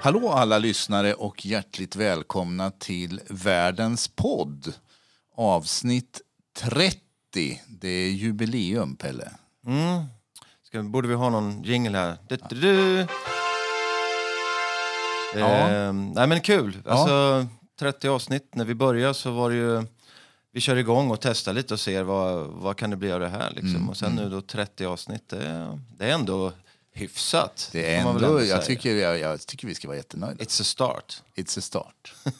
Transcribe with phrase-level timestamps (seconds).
[0.00, 4.74] Hallå alla lyssnare och hjärtligt välkomna till Världens podd.
[5.36, 6.20] Avsnitt
[6.58, 7.00] 30.
[7.68, 9.30] Det är jubileum, Pelle.
[10.62, 12.16] Ska, borde vi ha någon jingle här?
[12.28, 13.06] Du, du, du.
[15.34, 15.70] Ja.
[15.70, 16.76] Eh, nej men kul.
[16.86, 17.46] Alltså,
[17.78, 18.54] 30 avsnitt.
[18.54, 19.86] När vi började så var det ju...
[20.52, 23.28] Vi kör igång och testar lite och ser vad, vad kan det bli av det
[23.28, 23.50] här.
[23.50, 23.76] Liksom.
[23.76, 26.52] Mm, och sen nu då 30 avsnitt, det, det är ändå
[26.98, 27.68] hyfsat.
[27.72, 30.44] Det är ändå, jag, tycker, jag, jag tycker vi ska vara jättenöjda.
[30.44, 31.22] It's a start.
[31.36, 32.14] It's a start.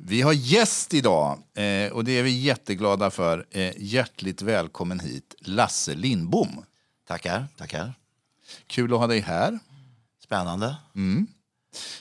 [0.00, 3.46] Vi har gäst idag eh, och det är vi jätteglada för.
[3.50, 6.64] Eh, hjärtligt välkommen hit, Lasse Lindbom.
[7.08, 7.94] Tackar, tackar.
[8.66, 9.58] Kul att ha dig här.
[10.24, 10.76] Spännande.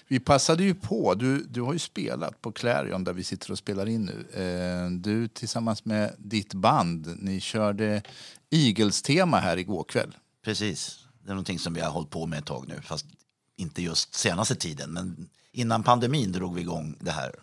[0.08, 3.58] Vi passade ju på, du, du har ju spelat på Clarion där vi sitter och
[3.58, 4.42] spelar in nu.
[4.44, 8.02] Eh, du tillsammans med ditt band, ni körde
[8.50, 10.16] Eagles-tema här igår kväll.
[10.44, 11.07] Precis.
[11.28, 12.82] Det är någonting som vi har hållit på med ett tag nu.
[12.82, 13.06] Fast
[13.56, 14.90] inte just senaste tiden.
[14.94, 17.36] Men innan pandemin drog vi igång det här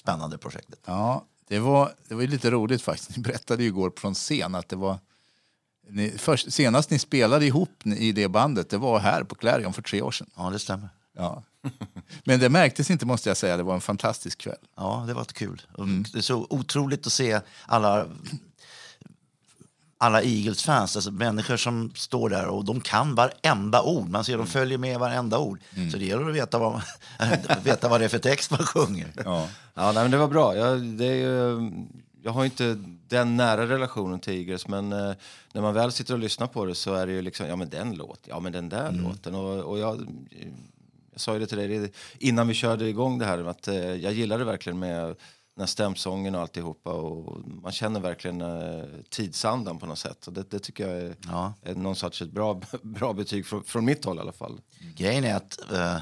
[0.00, 0.78] spännande projektet.
[0.86, 3.16] Ja, det var, det var ju lite roligt faktiskt.
[3.16, 4.98] Ni berättade ju igår från scen att det var...
[5.88, 9.82] Ni, först, senast ni spelade ihop i det bandet, det var här på Clarion för
[9.82, 10.30] tre år sedan.
[10.36, 10.88] Ja, det stämmer.
[11.16, 11.42] Ja.
[12.24, 14.66] Men det märktes inte måste jag säga, det var en fantastisk kväll.
[14.76, 15.62] Ja, det var kul.
[15.72, 18.06] Och Det är så otroligt att se alla,
[20.02, 24.08] alla Eagles-fans, alltså människor som står där och de kan varenda ord.
[24.08, 25.58] Man ser de följer med varenda ord.
[25.92, 26.82] Så det gäller att veta vad,
[27.62, 29.12] veta vad det är för text man sjunger.
[29.24, 29.48] Ja.
[29.74, 30.56] Ja, nej, men det var bra.
[30.56, 31.70] Jag, det är ju,
[32.22, 35.12] jag har inte den nära relationen till Eagles, men eh,
[35.52, 37.68] när man väl sitter och lyssnar på det så är det ju liksom, ja men
[37.68, 39.34] den låten, ja men den där låten.
[39.34, 40.06] Och, och jag,
[41.12, 44.12] jag sa ju det till dig innan vi körde igång det här, att eh, jag
[44.12, 45.16] gillade verkligen med
[45.60, 46.92] den här stämsången och alltihopa.
[46.92, 50.26] Och man känner verkligen eh, tidsandan på något sätt.
[50.26, 51.54] Och det, det tycker jag är, Ja.
[51.62, 54.60] är någon sorts ett bra, bra betyg från, från mitt håll i alla fall.
[54.96, 55.98] Grejen är att eh,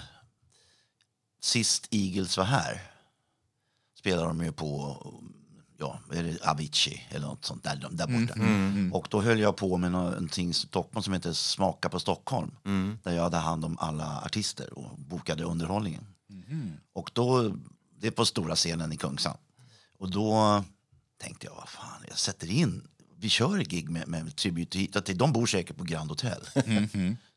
[1.40, 2.82] sist Eagles var här
[3.98, 4.96] spelade de ju på
[5.78, 5.98] ja,
[6.42, 8.34] Avicii eller något sånt där, där borta.
[8.92, 12.50] Och då höll jag på med någonting i Stockholm som heter Smaka på Stockholm.
[13.02, 16.06] Där jag hade hand om alla artister och bokade underhållningen.
[16.92, 17.52] Och då,
[18.00, 19.36] det är på stora scenen i Kungsan.
[19.98, 20.64] Och då
[21.20, 22.88] tänkte jag, vad fan, jag sätter in,
[23.20, 25.18] vi kör ett gig med, med Tribute to Heat.
[25.18, 26.40] De bor säkert på Grand Hotel.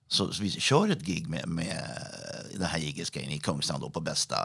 [0.08, 1.98] Så, så vi kör ett gig med, med
[2.54, 4.36] den här Eagles-grejen i Kungsan då på bästa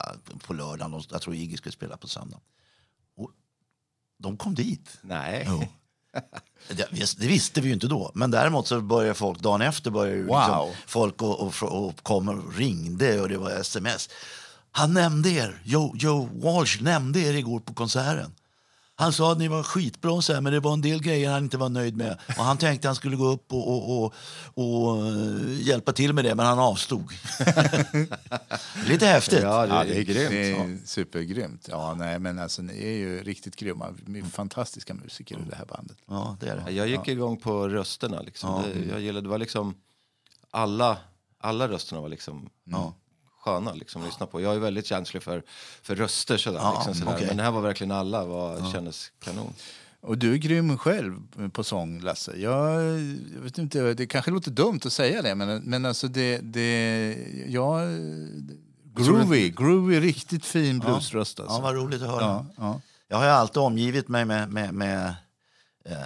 [0.46, 0.94] på lördagen.
[0.94, 2.40] Och Jag tror Eagles skulle spela på söndag.
[3.16, 3.30] Och
[4.18, 4.98] de kom dit.
[5.02, 5.44] Nej.
[5.48, 5.64] Jo.
[6.68, 8.10] Det, det visste vi ju inte då.
[8.14, 10.38] Men däremot så började folk dagen efter började ju Wow.
[10.38, 14.08] liksom, folk och, och, och kom och ringde och det var sms.
[14.76, 18.34] Han nämnde er, Joe, Joe Walsh nämnde er igår på konserten.
[18.98, 21.44] Han sa att ni var skitbra så här, men det var en del grejer han
[21.44, 22.18] inte var nöjd med.
[22.38, 24.14] Och han tänkte att han skulle gå upp och, och, och,
[24.54, 27.04] och eh, hjälpa till med det, men han avstod.
[28.88, 29.42] Lite häftigt.
[29.42, 30.30] Ja, det, Ja, är grymt.
[30.30, 31.68] Det är supergrymt.
[31.70, 33.94] Ja, nej, men alltså, ni är ju riktigt grymma.
[34.06, 35.96] Ni är fantastiska musiker i det här bandet.
[36.06, 36.72] Ja, det är det.
[36.72, 38.20] Jag gick igång på rösterna.
[38.20, 38.62] Liksom.
[38.62, 39.74] Det, jag gillade, det var liksom
[40.50, 40.98] alla,
[41.40, 42.48] alla rösterna var liksom
[43.46, 44.40] sköna liksom, att lyssna på.
[44.40, 45.42] Jag är väldigt känslig för,
[45.82, 46.58] för röster sådär.
[46.58, 47.14] Ja, liksom, sådär.
[47.14, 47.26] okej.
[47.26, 49.52] Men det här var verkligen alla, var, kändes kanon.
[50.00, 51.20] Och du är grym själv
[51.52, 52.36] på sång, Lasse.
[52.36, 52.82] Jag,
[53.34, 56.38] jag vet inte, det kanske låter dumt att säga det, men, men alltså det...
[56.38, 57.80] det ja,
[58.94, 61.40] groovy, groovy, riktigt fin bluesröst.
[61.40, 61.56] Alltså.
[61.56, 62.22] Ja, vad roligt att höra.
[62.22, 62.80] Ja, ja.
[63.08, 65.14] Jag har alltid omgivit mig med, med, med
[65.84, 65.96] eh,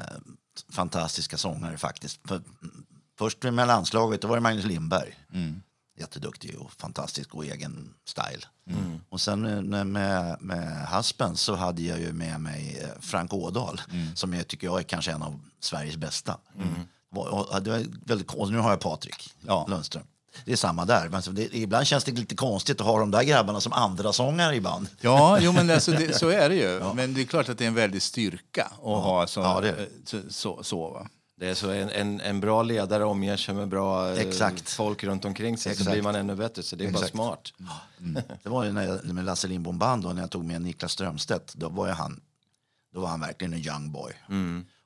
[0.72, 2.20] fantastiska sångare faktiskt.
[2.28, 2.42] För,
[3.18, 5.18] först med landslaget, då var det Magnus Lindberg.
[6.00, 8.44] Jätteduktig och fantastisk och egen style.
[9.08, 13.80] Och sen med, med, med Haspen så hade jag ju med mig eh, Frank Ådahl
[14.14, 16.36] som jag tycker jag är kanske en av Sveriges bästa.
[17.16, 19.66] Och, och, det var väldigt, nu har jag Patrik Ja.
[19.68, 20.04] Lundström.
[20.44, 21.08] Det är samma där.
[21.08, 24.54] Men det, ibland känns det lite konstigt att ha de där grabbarna som andra sångare
[24.54, 24.88] i band.
[25.00, 26.80] Ja, jo, men alltså det, så är det ju.
[26.94, 29.72] Men det är klart att det är en väldig styrka att ha så, Ja, det
[29.72, 29.82] det.
[29.82, 31.06] eh, så, så, så?
[31.40, 34.70] Det är så en, en, en bra ledare omger sig med bra eh, Exakt.
[34.70, 35.92] folk runt omkring sig så Exakt.
[35.92, 36.62] blir man ännu bättre.
[36.62, 37.12] Så det är bara Exakt.
[37.12, 37.52] smart.
[38.42, 40.92] Det var ju när jag, med Lasse Lindbom band och när jag tog med Niklas
[40.92, 41.54] Strömstedt.
[41.54, 42.20] Då var ju han,
[42.94, 44.12] då var han verkligen en young boy.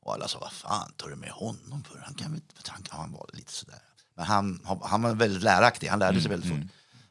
[0.00, 1.98] Och alla sa, vad fan tar du med honom för?
[2.04, 3.82] Han kan väl, han, han var lite sådär.
[4.16, 6.60] Men han, han var väldigt läraktig, han lärde sig väldigt fort.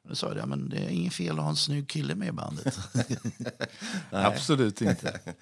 [0.03, 2.15] Och Då sa jag, ja, men det är inget fel att ha en snygg kille
[2.15, 2.79] med i bandet.
[4.11, 5.19] Absolut inte.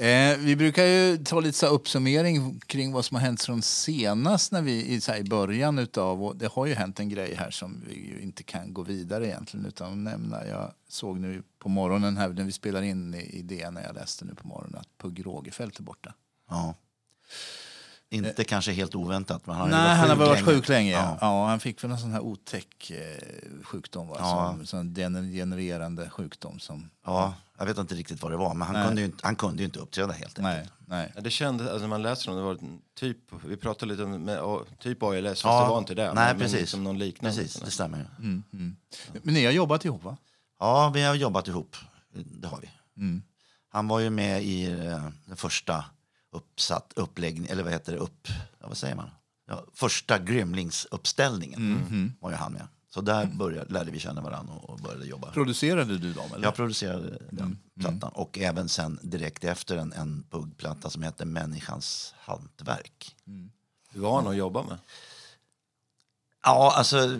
[0.00, 4.52] Eh, vi brukar ju ta lite så uppsummering kring vad som har hänt från senast
[4.52, 7.34] när vi i, så här, i början utav, och det har ju hänt en grej
[7.34, 10.46] här som vi ju inte kan gå vidare egentligen utan att nämna.
[10.46, 13.94] Jag såg nu på morgonen här när vi spelar in i, i det när jag
[13.94, 16.14] läste nu på morgonen att Pugh Rogefeldt är borta.
[16.50, 16.74] ja.
[18.12, 20.56] Inte kanske helt oväntat, men han Nej, han har varit sjuk länge.
[20.60, 20.90] sjuk länge.
[20.92, 20.98] Ja.
[20.98, 21.16] Ja.
[21.20, 24.16] Ja, han fick väl en sån här otäck eh, sjukdom, va?
[24.18, 24.54] Ja.
[24.56, 26.58] Som, sån degenererande sjukdom.
[26.58, 28.86] Som, Ja, jag vet inte riktigt vad det var, men han, Nej.
[28.86, 30.42] kunde ju inte, han kunde ju inte uppträda helt enkelt.
[30.42, 31.12] nej, nej.
[31.14, 32.58] Ja, det kändes, alltså när man läser om det var
[32.98, 33.16] typ,
[33.46, 36.14] vi pratade lite om med, å- typ ALS, fast Ja, det var inte det.
[36.14, 36.52] nej, men, precis.
[36.52, 37.36] Men liksom någon liknande.
[37.36, 38.04] Precis, det stämmer ju.
[38.26, 38.76] Mm, mm.
[39.22, 40.16] Men ni har jobbat ihop, va?
[40.58, 41.76] Ja, vi har jobbat ihop.
[42.14, 42.70] Det har vi.
[42.96, 43.22] Mm.
[43.68, 45.84] Han var ju med i eh, den första
[46.32, 48.28] uppsatt uppläggning, eller vad heter det, upp,
[48.60, 49.10] ja, vad säger man?
[49.48, 52.12] Ja, första Grymlingsuppställningen Mhm.
[52.20, 52.66] var ju han med.
[52.94, 55.30] Så där började, lärde vi känna varandra och började jobba.
[55.30, 56.30] Producerade du dem?
[56.34, 56.44] Eller?
[56.44, 62.14] Jag producerade den plattan och även sen direkt efter en, en puggplatta som heter Människans
[62.18, 63.16] hantverk.
[63.90, 64.78] Hur var han att jobba med?
[66.42, 67.18] Ja, alltså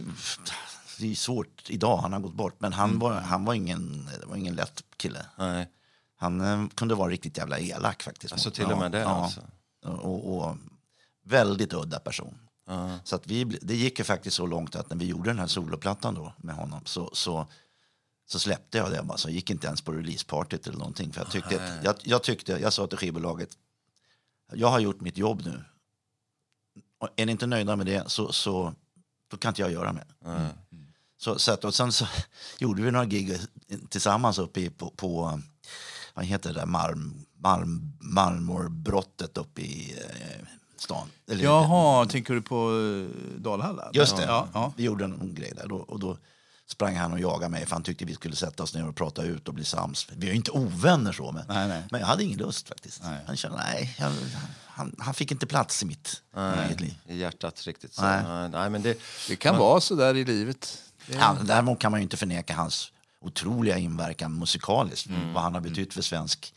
[0.99, 2.55] det är svårt idag, han har gått bort.
[2.59, 5.27] Men han, var, han var, ingen, var ingen lätt kille.
[5.39, 5.69] Nej,
[6.17, 8.33] Han eh, kunde vara riktigt jävla elak faktiskt.
[8.33, 9.41] alltså till och med det ja, alltså.
[9.85, 10.57] Och, och
[11.25, 12.39] väldigt udda person.
[12.71, 12.99] Ja.
[13.05, 15.47] Så att vi, det gick ju faktiskt så långt att när vi gjorde den här
[15.47, 17.47] soloplattan då med honom så, så,
[18.27, 19.03] så släppte jag det.
[19.03, 19.19] bara.
[19.19, 21.13] Så jag gick inte ens på releasepartyt eller någonting.
[21.13, 23.51] För jag, tyckte att, jag, jag, tyckte, jag sa till skivbolaget,
[24.53, 25.65] jag har gjort mitt jobb nu.
[26.99, 28.75] Och är ni inte nöjda med det så, så
[29.29, 30.07] då kan inte jag göra mer.
[30.25, 30.51] Nej.
[31.19, 32.07] Så, så att, och sen så
[32.59, 33.39] gjorde vi några gig
[33.89, 35.41] tillsammans uppe i, på, på
[36.15, 40.47] vad heter det där, Malm, Malm, Marmorbrottet uppe i eh,
[40.81, 41.09] stan.
[41.31, 43.91] Eller- Jaha, tänker du på uh, Dalhalla?
[43.93, 44.25] Just det.
[44.25, 44.73] Ja, ja.
[44.77, 45.73] Vi gjorde en grej där.
[45.73, 46.17] Och då
[46.67, 49.23] sprang han och jagade mig för han tyckte vi skulle sätta oss ner och prata
[49.23, 50.07] ut och bli sams.
[50.17, 51.83] Vi är ju inte ovänner så, men, Nej, nej.
[51.91, 53.03] men jag hade ingen lust faktiskt.
[53.03, 53.19] Nej.
[53.27, 54.13] Han kände, nej, jag,
[54.67, 56.95] han, han fick inte plats i mitt eget liv.
[57.09, 57.95] I hjärtat riktigt.
[57.95, 58.03] Så.
[58.03, 58.23] Nej.
[58.23, 58.49] Nej.
[58.49, 58.99] Nej, men det,
[59.29, 60.83] Det kan vara så där i livet.
[61.07, 65.09] Det, Han, däremot kan man ju inte förneka hans otroliga inverkan musikaliskt.
[65.09, 65.33] Mm.
[65.33, 66.55] Vad han har betytt för svensk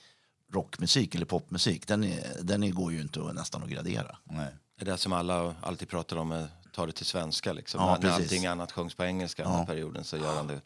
[0.54, 1.88] rockmusik eller popmusik.
[1.88, 4.16] Den, är, den är, går ju inte att, nästan att gradera.
[4.24, 4.48] nej.
[4.82, 7.54] är det som alla alltid pratar om, är ta det till svenska.
[7.54, 7.82] Liksom.
[7.82, 8.32] Ja, när, när precis.
[8.32, 10.62] allting annat sjöngs på engelska den här perioden så gör han det.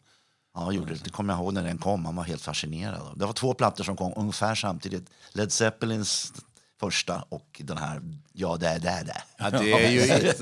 [0.54, 1.04] Ja, gjorde det.
[1.04, 2.04] det kommer jag ihåg när den kom.
[2.04, 3.18] Han var helt fascinerad.
[3.18, 5.10] Det var två plattor som kom ungefär samtidigt.
[5.32, 6.32] Led Zeppelins
[6.80, 8.02] första och den här
[8.32, 9.02] Ja, det är det.
[9.06, 9.22] det.
[9.38, 10.00] Ja, det, är ju,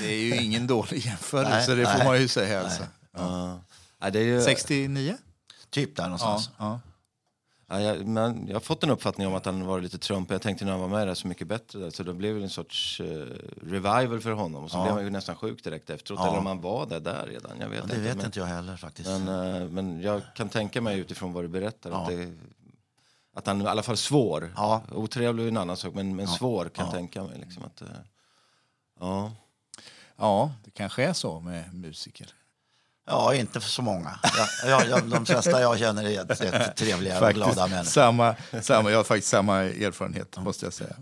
[0.00, 2.06] det är ju ingen dålig jämförelse, Nej, det får nej.
[2.06, 2.60] man ju säga.
[2.62, 2.82] Alltså.
[3.16, 3.58] Ja.
[4.00, 5.16] Ja, det är ju, 69?
[5.70, 6.50] Typ där Ja, någonstans.
[6.58, 6.80] ja.
[7.70, 10.34] Ja, jag, men jag har fått en uppfattning om att han var lite trumpig.
[10.34, 11.78] Jag tänkte när han var med där Så mycket bättre.
[11.78, 11.90] Där.
[11.90, 13.26] Så då blev det en sorts eh,
[13.62, 14.64] revival för honom.
[14.64, 16.20] Och så blev han ju nästan sjuk direkt efteråt.
[16.22, 16.28] Ja.
[16.28, 17.60] Eller om han var där, där redan.
[17.60, 17.96] Jag vet Ja, inte.
[17.96, 19.08] det vet men, inte jag heller faktiskt.
[19.08, 19.28] Men,
[19.62, 22.16] eh, men jag kan tänka mig utifrån vad du berättar att, Ja.
[22.16, 22.32] det,
[23.34, 24.52] att han i alla fall svår.
[24.56, 24.82] Ja.
[24.92, 27.38] Otrevlig är en annan sak, men, men svår kan jag tänka mig.
[27.38, 27.88] Liksom, att, eh,
[29.00, 29.32] ja.
[30.16, 32.34] ja, det kanske är så med musiker.
[33.10, 34.18] Ja, inte för så många.
[34.64, 37.90] Jag, jag, de flesta jag känner är trevliga och glada människor.
[37.90, 40.96] samma, samma, jag har faktiskt samma erfarenhet, måste jag säga.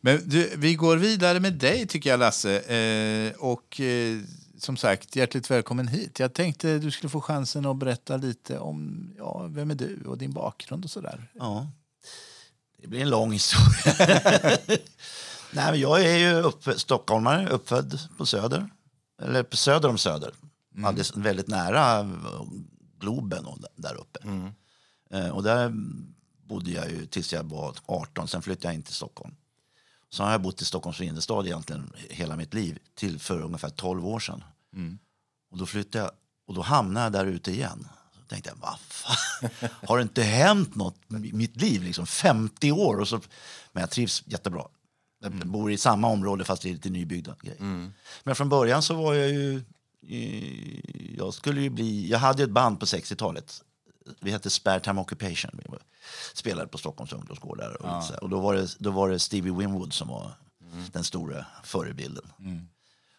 [0.00, 2.58] Men du, vi går vidare med dig, tycker jag, Lasse.
[2.58, 4.18] Eh, och eh,
[4.58, 6.18] som sagt, hjärtligt välkommen hit.
[6.18, 10.18] Jag tänkte du skulle få chansen att berätta lite om ja, vem är du och
[10.18, 11.30] din bakgrund och sådär.
[11.34, 11.66] Ja.
[12.82, 14.58] Det blir en lång historia.
[15.50, 18.68] Nej, jag är ju upp, stockholmare, uppfödd på Söder.
[19.22, 20.32] Eller på söder om Söder.
[20.84, 22.42] Alldeles, väldigt nära eh,
[23.00, 24.18] Globen och där uppe.
[25.10, 25.72] Eh, och där
[26.46, 28.28] bodde jag ju tills jag var 18.
[28.28, 29.34] Sen flyttade jag in till Stockholm.
[30.10, 32.78] Så har jag bott i Stockholms innerstad egentligen hela mitt liv.
[32.94, 34.44] Till för ungefär 12 år sedan.
[35.50, 36.10] Och då flyttade jag
[36.46, 37.88] och då hamnade jag där ute igen.
[38.14, 39.50] Så tänkte jag, vad fan?
[39.88, 41.82] Har det inte hänt något i mitt liv?
[41.82, 43.00] Liksom 50 år.
[43.00, 43.20] Och så,
[43.72, 44.62] men jag trivs jättebra.
[45.20, 47.62] Jag bor i samma område fast det är lite nybyggda grejer.
[48.24, 49.62] Men från början så var jag ju...
[50.02, 52.08] eh, Jag skulle ju bli...
[52.08, 53.62] Jag hade ett band på 60-talet.
[54.20, 55.50] Vi hette Spare Time Occupation.
[55.52, 55.82] Vi var-
[56.34, 57.82] spelade på Stockholms ungdomsgårdar.
[57.82, 58.22] Och, här.
[58.22, 60.32] och då, var det, då var det Stevie Winwood som var
[60.92, 62.32] den stora förebilden.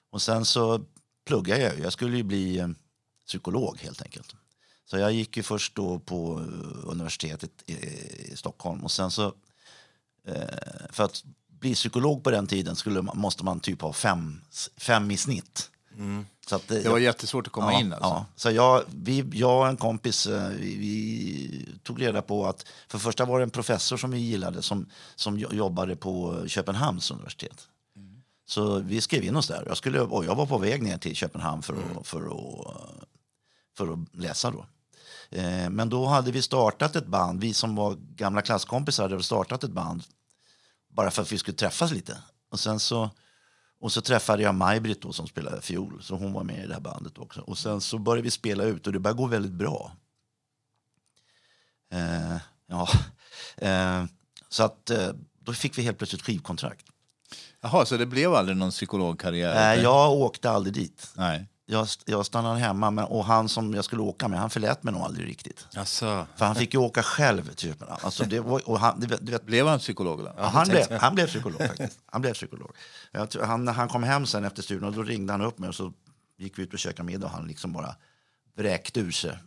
[0.09, 0.85] Och sen så
[1.25, 1.79] pluggade jag.
[1.79, 2.67] Jag skulle ju bli eh,
[3.27, 4.35] psykolog helt enkelt.
[4.85, 9.33] Så jag gick ju först då på eh, universitetet i, Stockholm och sen så
[10.89, 14.41] för att bli psykolog på den tiden skulle måste man typ ha fem,
[14.77, 15.71] fem i snitt.
[16.47, 17.93] Så att, Det var jättesvårt att komma ja, in.
[17.93, 18.07] Alltså.
[18.09, 18.25] Ja.
[18.35, 22.97] Så jag, vi, jag och en kompis eh, vi, vi tog reda på att för
[22.99, 24.85] första var det en professor som vi gillade som,
[25.15, 27.67] som jo- jobbade på Köpenhamns universitet.
[28.45, 29.63] Så vi skrev in oss där.
[29.67, 32.67] Jag, skulle, och jag var på väg ner till Köpenhamn för att, för att,
[33.77, 34.51] för att läsa.
[34.51, 34.65] Då.
[35.29, 37.41] Eh, Men då hade vi startat ett band.
[37.41, 40.03] Vi som var gamla klasskompisar hade startat ett band
[40.89, 42.17] bara för att vi skulle träffas lite.
[42.51, 43.09] Och sen så,
[43.79, 46.81] och så träffade jag Maj-Britt som spelade fiol, så hon var med i det här
[46.81, 47.41] bandet också.
[47.41, 49.91] Och sen så började vi spela ut och det började gå väldigt bra.
[51.91, 52.89] Eh, ja.
[53.57, 54.05] eh,
[54.49, 56.85] så att eh, då fick vi helt plötsligt skivkontrakt.
[57.61, 59.75] Jaha, så det blev aldrig någon psykologkarriär?
[59.75, 61.11] Eh, jag åkte aldrig dit.
[61.15, 61.45] Nej.
[61.69, 64.93] Jag, jag stannade hemma men, och han som jag skulle åka med han förlät mig
[64.93, 65.67] nog aldrig riktigt.
[65.75, 67.99] Alltså, För han fick ju åka själv till Köpenhamn.
[68.03, 70.33] Alltså det var, och han, du vet, du vet, Blev han psykolog då?
[70.37, 71.99] Ja, han, blev, han blev psykolog faktiskt.
[72.05, 72.71] Han blev psykolog.
[73.11, 75.75] Jag, han, när han kom hem sen efter studion då ringde han upp mig och
[75.75, 75.93] så
[76.37, 77.95] gick vi ut och käkade middag och han liksom bara
[78.57, 79.37] vräkte ur sig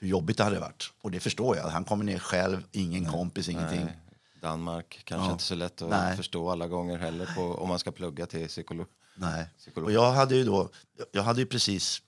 [0.00, 0.92] hur jobbigt det hade varit.
[1.02, 1.64] Och det förstår jag.
[1.68, 3.88] Han kommer ner själv, ingen kompis, ingenting.
[4.40, 5.32] Danmark kanske Ja.
[5.32, 6.16] inte så lätt att Nej.
[6.16, 8.86] förstå alla gånger heller på, om man ska plugga till psykolog.
[9.14, 9.46] Nej.
[9.58, 9.88] Psykolog.
[9.88, 10.70] Och jag hade ju då,
[11.12, 12.02] jag hade ju precis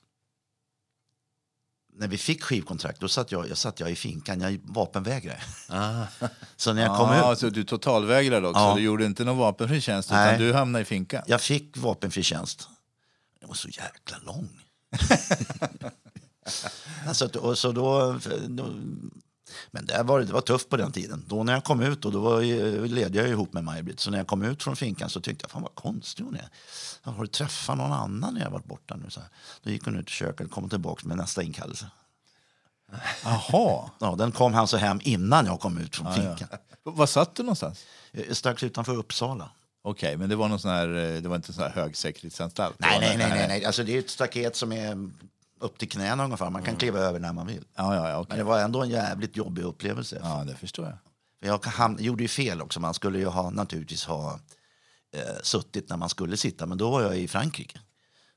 [1.96, 4.40] när vi fick skivkontrakt, då satt jag, jag, satt jag i finkan.
[4.40, 5.40] Jag vapenvägrade.
[5.68, 6.04] Ah.
[6.56, 8.60] Så när jag kom Ja, ut, så du totalvägrade också?
[8.60, 8.74] Ja.
[8.74, 10.28] Du gjorde inte någon vapenfri tjänst Nej.
[10.34, 11.22] utan du hamnade i finkan?
[11.26, 12.68] jag fick vapenfri tjänst.
[13.40, 14.60] Den var så jäkla lång.
[17.06, 18.74] alltså, och så då, då,
[19.70, 21.24] men det var, det var tufft på den tiden.
[21.28, 24.00] Då när jag kom ut, och då var, jag- levde jag ihop med Maj-Britt.
[24.00, 26.48] Så när jag kom ut från finkan så tyckte jag, fan vad konstig hon är.
[27.02, 29.10] Har du träffat någon annan när jag varit borta nu?
[29.10, 29.28] Så här.
[29.62, 31.86] Då gick hon ut i köket och kom tillbaka med nästa inkallelse.
[33.24, 33.90] Jaha.
[33.98, 36.48] Ja, den kom han så hem innan jag kom ut från finkan.
[36.82, 37.84] Var satt du någonstans?
[38.12, 39.50] Eh, Strax utanför Uppsala.
[39.82, 42.76] Okej, men det var någon sån här, eh, det var inte en sån här högsäkerhetsanstalt?
[42.78, 43.64] Nej, nej, nej, nej, nej.
[43.64, 45.10] Alltså, det är ett staket som är
[45.60, 46.50] upp till knäna ungefär.
[46.50, 47.64] Man kan kliva över när man vill.
[47.76, 48.38] Ja, ja, ja, Men okej.
[48.38, 50.20] det var ändå en jävligt jobbig upplevelse.
[50.22, 50.98] Ja, det förstår jag.
[51.60, 52.80] För Jag gjorde ju fel också.
[52.80, 54.40] Man skulle ju ha, naturligtvis ha
[55.16, 56.66] eh, suttit när man skulle sitta.
[56.66, 57.80] Men då var jag i Frankrike.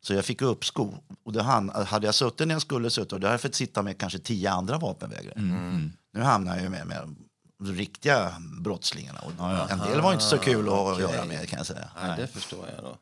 [0.02, 0.98] Så jag fick uppskov.
[1.24, 3.82] Och det han, hade jag suttit när jag skulle suttit, då hade jag fått sitta
[3.82, 5.34] med kanske tio andra vapenvägrare.
[5.36, 7.16] Mm, Nu hamnar jag ju med, med
[7.60, 9.20] de riktiga brottslingarna.
[9.20, 11.90] Och En del var inte så kul att göra med kan jag säga.
[12.02, 12.98] Nej, det förstår jag då.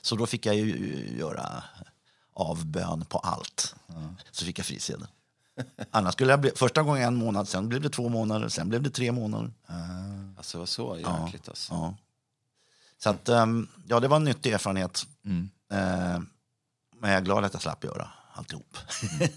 [0.00, 1.64] Så då fick jag ju göra
[2.34, 3.74] avbön på allt.
[4.30, 5.06] Så fick jag frisedel.
[5.90, 8.82] Annars skulle jag bli, första gången en månad, sen blev det två månader, sen blev
[8.82, 9.50] det tre månader.
[10.36, 11.74] Alltså det var så jäkligt alltså.
[11.74, 11.94] Ja.
[12.98, 15.06] Så att, ehm, ja, det var en nyttig erfarenhet.
[15.24, 15.50] Mm.
[15.72, 16.20] Eh,
[17.00, 18.76] men jag är glad att jag slapp göra alltihop.
[19.20, 19.30] Ja, eh,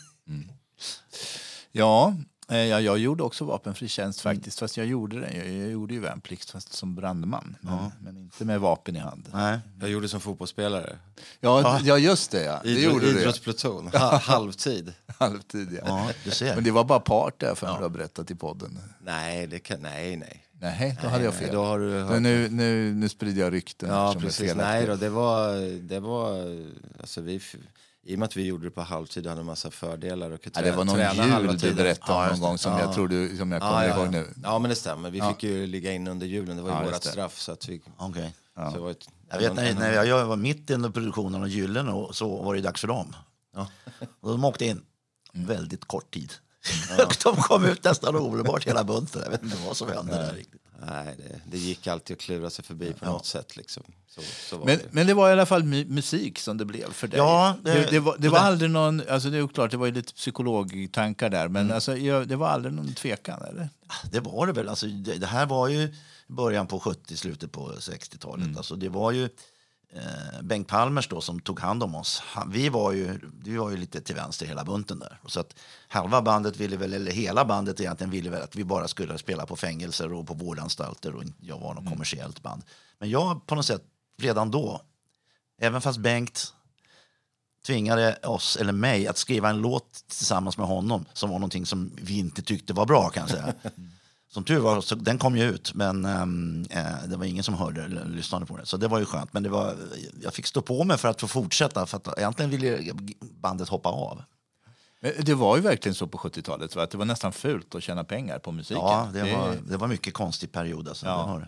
[1.71, 2.13] ja,
[2.55, 4.35] jag gjorde också vapenfri tjänst Mm.
[4.37, 4.59] faktiskt.
[4.59, 5.33] Fast jag gjorde det.
[5.37, 7.55] Jag, jag gjorde ju värnplikt fast som brandman.
[7.61, 9.29] Men, men inte med vapen i hand.
[9.33, 9.59] Nej.
[9.81, 10.97] Jag gjorde som fotbollsspelare.
[11.39, 12.43] Ja, ja just det.
[12.43, 12.59] Ja.
[12.63, 14.93] Det Idrott, gjorde idrottspluton, ha, halvtid.
[15.19, 15.81] Halvtid, ja.
[15.85, 16.55] Ja, du ser.
[16.55, 18.79] Men det var bara part där för du har berättat i podden.
[19.03, 20.43] Nej, det kan, nej, nej.
[20.59, 21.55] Nej, då hade jag nej, fel.
[21.55, 23.89] har du hört- nu, nu, nu sprider jag rykten.
[23.89, 24.55] Ja, precis.
[24.55, 25.55] Nej då, det var...
[25.87, 26.31] Det var
[26.99, 27.41] alltså vi,
[28.07, 30.31] I och med att vi gjorde det på halvtid hade en massa fördelar.
[30.31, 32.79] Och Ja, det var någon jul du berättade Ja, någon gång som Ja.
[32.79, 34.11] jag tror du, som jag Ja, kommer ja, ihåg ja.
[34.11, 34.33] nu.
[34.43, 35.09] ja, men det stämmer.
[35.11, 35.29] Vi Ja.
[35.33, 36.57] fick ju ligga in under julen.
[36.57, 37.39] Det var ju Ja, vårt straff.
[37.39, 38.33] Så att vi, Okej.
[38.73, 42.15] så var ett, Jag vet när, när jag var mitt under produktionen av Gyllene och
[42.15, 43.15] så var det dags för dem.
[43.55, 43.67] Ja.
[44.21, 44.81] Och de åkte in
[45.33, 46.33] väldigt kort tid.
[47.07, 49.21] Och de kom ut nästan omedelbart hela bunten.
[49.25, 50.61] Jag vet inte vad som hände där riktigt.
[50.81, 53.57] Nej, det, det gick alltid att klura sig förbi på något sätt.
[53.57, 53.83] Liksom.
[54.07, 54.83] Så, så var Men, det.
[54.91, 57.17] men det var i alla fall mu- musik som det blev för dig.
[57.17, 59.85] Ja, det, det- det, var, det var aldrig någon, alltså det är klart det var
[59.85, 61.51] ju lite psykologtankar där, Mm.
[61.53, 63.69] men alltså, jag, det var aldrig någon tvekan eller?
[64.11, 64.69] Det var det väl.
[64.69, 65.93] Alltså, det, här var ju
[66.27, 68.57] början på 70, slutet på 60-talet.
[68.57, 69.29] Alltså, det var ju
[69.93, 72.19] eh, Bengt Palmers då som tog hand om oss.
[72.25, 75.19] Han, vi, var ju, vi var ju lite till vänster hela bunten där.
[75.25, 75.55] Så att
[75.87, 79.45] halva bandet ville väl, eller hela bandet egentligen ville väl att vi bara skulle spela
[79.45, 82.63] på fängelser och på vårdanstalter och inte- jag var något kommersiellt band.
[82.99, 83.83] Men jag på något sätt
[84.21, 84.81] redan då,
[85.61, 86.53] även fast Bengt
[87.65, 91.91] tvingade oss, eller mig, att skriva en låt tillsammans med honom som var någonting som
[92.01, 93.53] vi inte tyckte var bra kan jag säga.
[94.37, 97.53] Som tur var, så den kom ju ut, men ehm, eh, det var ingen som
[97.53, 98.65] hörde eller lyssnade på det.
[98.65, 99.33] Så det var ju skönt.
[99.33, 99.75] Men det var,
[100.21, 103.89] jag fick stå på mig för att få fortsätta, för att egentligen ville bandet hoppa
[103.89, 104.23] av.
[105.19, 106.83] Det var ju verkligen så på 70-talet, va?
[106.83, 108.83] att det var nästan fult att tjäna pengar på musiken.
[108.83, 110.87] Ja, det var, det var mycket konstig period.
[110.87, 111.41] Alltså, Ja.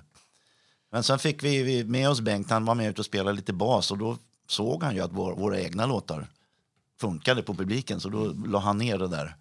[0.91, 3.53] Men sen fick vi, vi med oss Bengt, han var med ut och spelade lite
[3.53, 4.17] bas och då
[4.48, 6.27] såg han ju att vår, våra egna låtar
[7.00, 9.36] funkade på publiken så då la han ner det där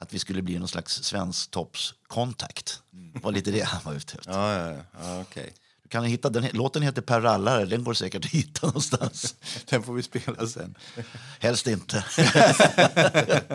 [0.00, 2.82] att vi skulle bli någon slags svensk toppskontakt.
[2.90, 4.32] Det var lite det han var ute efter.
[4.32, 5.20] Ja, ja, ja.
[5.20, 5.52] okej.
[5.82, 9.34] Du kan hitta, den, låten heter Per Rallare, den går säkert att hitta någonstans.
[9.68, 10.74] Den får vi spela sen.
[11.40, 12.04] Helst inte.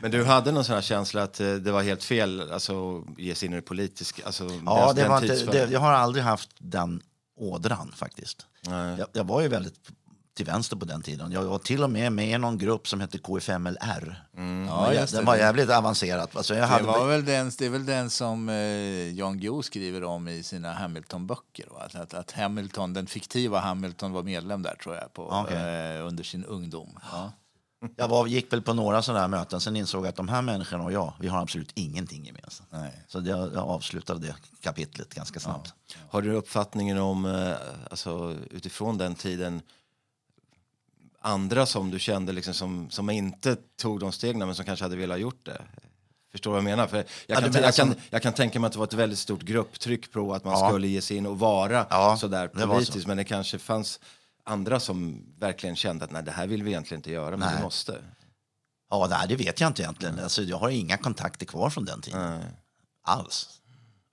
[0.00, 3.18] Men du hade någon sån här känsla att eh, det var helt fel alltså, att
[3.18, 4.26] ge sig in i det politiska?
[4.26, 7.02] Alltså, Ja, den- det var inte, det, jag har aldrig haft den
[7.36, 8.46] ådran faktiskt.
[8.98, 9.88] Jag, jag var ju väldigt
[10.38, 11.32] till vänster på den tiden.
[11.32, 14.24] Jag var till och med med i någon grupp som hette KFMLR.
[14.32, 15.12] Den var Ja, det.
[15.12, 16.28] den var jävligt avancerad.
[16.32, 18.54] Alltså jag Det, hade, var väl den, det är väl den som eh,
[19.12, 21.66] Jan Guillou skriver om i sina Hamilton-böcker.
[21.78, 25.56] Att, att, Hamilton, den fiktiva Hamilton var medlem där tror jag på, Okej.
[25.96, 26.98] eh, under sin ungdom.
[27.12, 27.32] Ja.
[27.96, 30.42] Jag var, gick väl på några sådana här möten, sen insåg jag att de här
[30.42, 32.68] människorna och jag, vi har absolut ingenting gemensamt.
[32.72, 33.04] Nej.
[33.08, 35.72] Så jag, jag avslutade det kapitlet ganska snabbt.
[36.10, 37.52] Har du uppfattningen om, eh,
[37.90, 39.62] alltså, utifrån den tiden,
[41.20, 44.96] andra som du kände liksom som, som inte tog de stegen men som kanske hade
[44.96, 45.62] velat gjort det?
[46.32, 46.86] Förstår du vad jag menar?
[46.86, 49.18] För jag, Ja, kan, jag, kan, jag kan tänka mig att det var ett väldigt
[49.18, 50.68] stort grupptryck på att man Ja.
[50.68, 53.02] skulle ge sig in och vara Ja, sådär det var politisk.
[53.02, 53.08] så.
[53.08, 54.00] Men det kanske fanns
[54.44, 57.56] andra som verkligen kände att nej, det här vill vi egentligen inte göra, men Nej.
[57.56, 57.98] vi måste.
[58.90, 60.18] Ja, nej, det vet jag inte egentligen.
[60.18, 62.30] Alltså, jag har inga kontakter kvar från den tiden.
[62.38, 62.44] Nej.
[63.02, 63.57] Alls.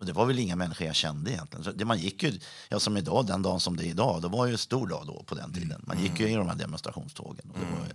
[0.05, 1.63] Och det var väl inga människor jag kände egentligen.
[1.63, 4.27] Så det man gick ju, ja, som idag, den dagen som det är idag, det
[4.27, 5.83] var ju en stor dag då på den tiden.
[5.87, 7.51] Man gick ju i de här demonstrationstågen.
[7.53, 7.93] Och det var ju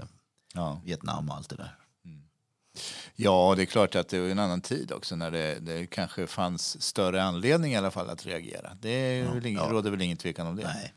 [0.55, 0.81] Ja.
[0.85, 1.77] Vietnam och allt det där.
[3.17, 6.27] ja, det är klart att det var en annan tid också när det, det kanske
[6.27, 8.77] fanns större anledning i alla fall att reagera.
[8.81, 9.69] Det är väl ingen, ja.
[9.71, 10.63] råder väl ingen tvekan om det.
[10.63, 10.95] Nej.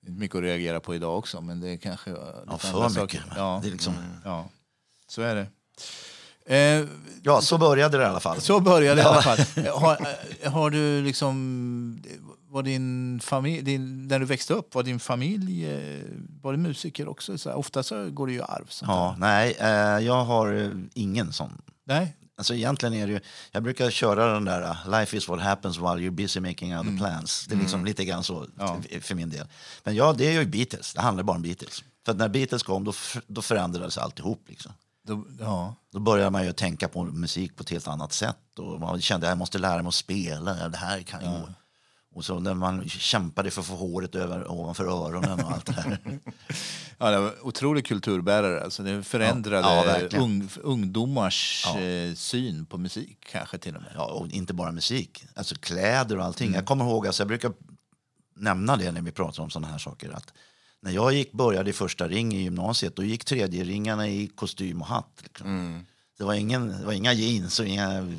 [0.00, 2.10] Det är mycket att reagera på idag också, men det är kanske
[2.46, 3.22] Ja, för mycket.
[3.36, 3.94] Ja, Det är liksom,
[4.24, 4.48] ja,
[5.06, 5.46] så är det.
[6.46, 6.84] Eh,
[7.22, 8.40] ja, så började det i alla fall.
[8.40, 9.38] Så började det i alla fall.
[9.74, 9.98] Har,
[10.42, 12.02] eh, har du liksom...
[12.48, 16.02] Var din familj, din, när du växte upp, var din familj eh,
[16.42, 17.38] var det musiker också?
[17.38, 18.70] Så här, ofta så går det ju arv.
[18.82, 19.68] Ja, nej, eh,
[20.06, 21.62] jag har eh, ingen sån.
[21.86, 22.16] Nej?
[22.36, 23.20] Alltså egentligen är det ju,
[23.52, 26.98] jag brukar köra den där uh, Life is what happens while you're busy making other
[26.98, 27.46] plans.
[27.48, 28.76] Det är liksom lite grann så Ja.
[29.00, 29.46] för min del.
[29.84, 30.94] Men ja, det är ju Beatles.
[30.94, 31.84] Det handlar bara om Beatles.
[32.06, 32.92] För när Beatles kom, då,
[33.26, 34.44] då förändrades alltihop.
[34.48, 34.72] Liksom.
[35.06, 35.74] Då, ja.
[35.92, 38.58] Då började man ju tänka på musik på ett helt annat sätt.
[38.58, 40.68] Och man kände att jag måste lära mig att spela.
[40.68, 41.48] Det här kan ju gå.
[42.14, 45.72] Och så när man kämpade för att få håret över, ovanför öronen och allt det
[45.72, 45.98] där.
[46.98, 48.64] ja, det var otrolig kulturbärare.
[48.64, 51.80] Alltså det förändrade Ja, ja, ung, ungdomars Ja.
[51.80, 53.90] eh, syn på musik kanske till och med.
[53.94, 56.54] Ja, och inte bara musik, alltså kläder och allting.
[56.54, 57.52] Jag kommer ihåg, alltså, jag brukar
[58.36, 60.10] nämna det när vi pratar om sådana här saker.
[60.10, 60.32] Att
[60.84, 64.80] när jag gick, började i första ring i gymnasiet, då gick tredje ringarna i kostym
[64.80, 65.20] och hatt.
[65.22, 65.86] Liksom.
[66.18, 68.12] Det, var ingen, det var inga jeans och inga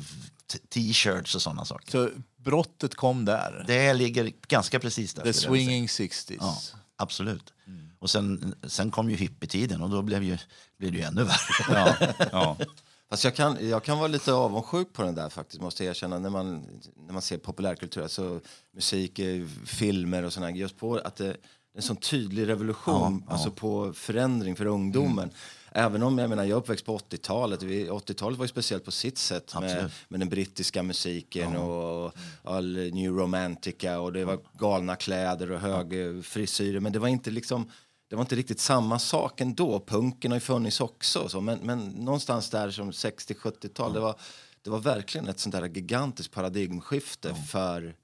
[0.68, 1.90] t-shirts och sådana saker.
[1.90, 3.64] Så brottet kom där.
[3.66, 5.22] Det ligger ganska precis där.
[5.22, 6.36] The swinging 60s.
[6.40, 6.58] Ja,
[6.96, 7.52] absolut.
[7.98, 10.38] Och sen, sen kom ju hippietiden och då blev, ju,
[10.78, 11.64] blev det ju ännu värre.
[11.68, 12.56] Ja, ja.
[13.10, 16.18] Fast jag kan, jag kan vara lite avundsjuk på den där faktiskt, måste jag erkänna.
[16.18, 18.40] När man, när man ser populärkultur, alltså
[18.74, 21.36] musik, eh, filmer och sådana just på att det, är
[21.76, 25.30] en sån tydlig revolution, alltså på förändring för ungdomen.
[25.72, 27.62] Även om jag menar, jag är uppväxt på 80-talet.
[27.62, 29.92] Vi- 80-talet var ju speciellt på sitt sätt med, Absolut.
[30.08, 32.12] med den brittiska musiken och
[32.44, 36.80] all new romantica och det var galna kläder och hög eh, frisyrer.
[36.80, 37.70] Men det var inte liksom
[38.10, 39.80] det var inte riktigt samma sak ändå.
[39.86, 41.28] Punken har ju funnits också.
[41.28, 41.40] Så.
[41.40, 44.14] Men, men någonstans där som 60-70-tal, det, var,
[44.62, 47.94] det var verkligen ett sånt där gigantiskt paradigmskifte för,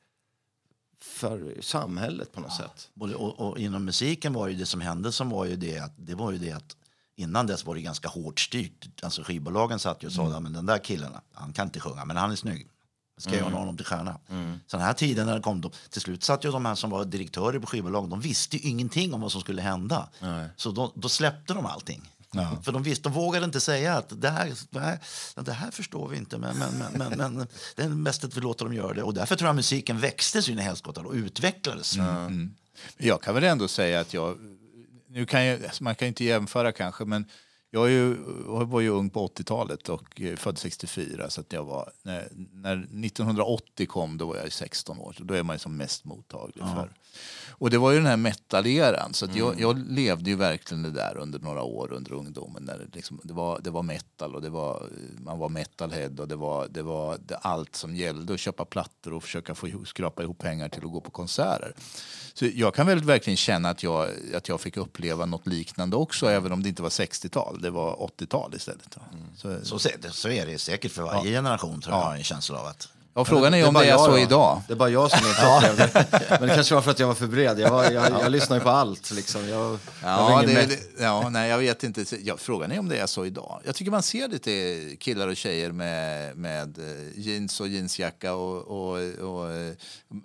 [1.04, 2.88] för samhället på något sätt.
[2.94, 5.92] Både, och, och inom musiken var ju det som hände som var ju det att,
[5.96, 6.76] det var ju det att
[7.16, 8.88] innan dess var det ganska hårt styrt.
[9.02, 10.32] Alltså skivbolagen satt ju och sa Mm.
[10.34, 12.68] "Ja, men den där killen, han kan inte sjunga men han är snygg.
[13.18, 13.52] Ska jag Mm.
[13.52, 14.18] honom till stjärna.
[14.66, 16.90] Så den här tiden när det kom, då, till slut satt ju de här som
[16.90, 20.08] var direktörer på skivbolagen, de visste ju ingenting om vad som skulle hända.
[20.56, 22.10] Så då, då släppte de allting.
[22.62, 24.98] För de visste, de vågade inte säga att det här, det här,
[25.36, 28.40] det här förstår vi inte, men, men, men, men, men det är bäst att vi
[28.40, 29.02] låter dem göra det.
[29.02, 31.96] Och därför tror jag musiken växte så in i helskotta och utvecklades.
[31.96, 32.56] Men
[32.96, 34.38] Jag kan väl ändå säga att jag...
[35.08, 37.26] Nu kan jag alltså man kan inte jämföra kanske, men
[37.74, 41.30] jag, ju, var ju ung på 80-talet och eh, född 64.
[41.30, 45.12] Så att jag var, när, när 1980 kom då var jag 16 år.
[45.18, 46.90] Så då är man som mest mottaglig för.
[47.50, 49.14] Och det var ju den här metaleran.
[49.14, 52.64] Så att jag, jag levde ju verkligen det där under några år under ungdomen.
[52.64, 56.28] När det, liksom, det, var, det var metal och det var, man var metalhead och
[56.28, 60.22] det var, det var det allt som gällde att köpa plattor och försöka få skrapa
[60.22, 61.74] ihop pengar till att gå på konserter.
[62.34, 66.26] Så jag kan väl verkligen känna att jag, att jag fick uppleva något liknande också,
[66.26, 67.60] även om det inte var 60-tal.
[67.62, 68.96] Det var 80-tal istället.
[69.36, 72.58] Så, Så, se- så är det säkert för varje generation, tror jag, har en känsla
[72.60, 72.88] av att...
[73.14, 74.18] ja, frågan är om det är jag så då.
[74.18, 74.62] idag.
[74.66, 76.26] Det är bara jag som inte upplevde det.
[76.40, 77.58] Men det kanske var för att jag var för bred.
[77.58, 79.10] Jag, var, jag, jag lyssnar ju på allt.
[79.10, 79.48] Liksom.
[79.48, 82.04] Jag, Ja, det, det, ja, nej, jag vet inte.
[82.22, 83.60] Ja, frågan är om det är så idag.
[83.64, 88.58] Jag tycker man ser lite killar och tjejer med, med eh, jeans och jeansjacka och,
[88.62, 89.72] och, och, eh,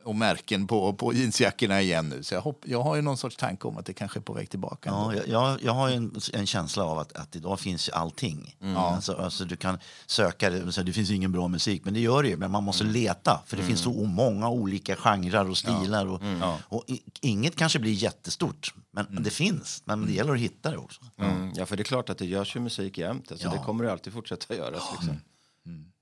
[0.04, 2.23] och märken på, på jeansjackorna igen nu.
[2.23, 4.34] Så jag, hopp, jag har ju någon sorts tanke om att det kanske är på
[4.34, 4.89] väg tillbaka.
[4.89, 8.56] Ja, jag, jag, har ju en, en känsla av att, att idag finns allting.
[8.76, 12.30] Alltså, alltså du kan söka, det, det finns ingen bra musik, men det gör det
[12.30, 12.38] ju.
[12.38, 16.06] Men man måste leta, för det finns så många olika genrer och stilar.
[16.06, 16.22] Och,
[16.63, 19.82] och i, inget kanske blir jättestort, men det finns.
[19.86, 21.02] Men det gäller att hitta det också.
[21.22, 21.52] Mm.
[21.56, 23.32] Ja, för det är klart att det görs ju musik jämt.
[23.32, 23.50] Alltså.
[23.50, 24.84] Det kommer det alltid fortsätta göras.
[24.92, 25.20] Liksom.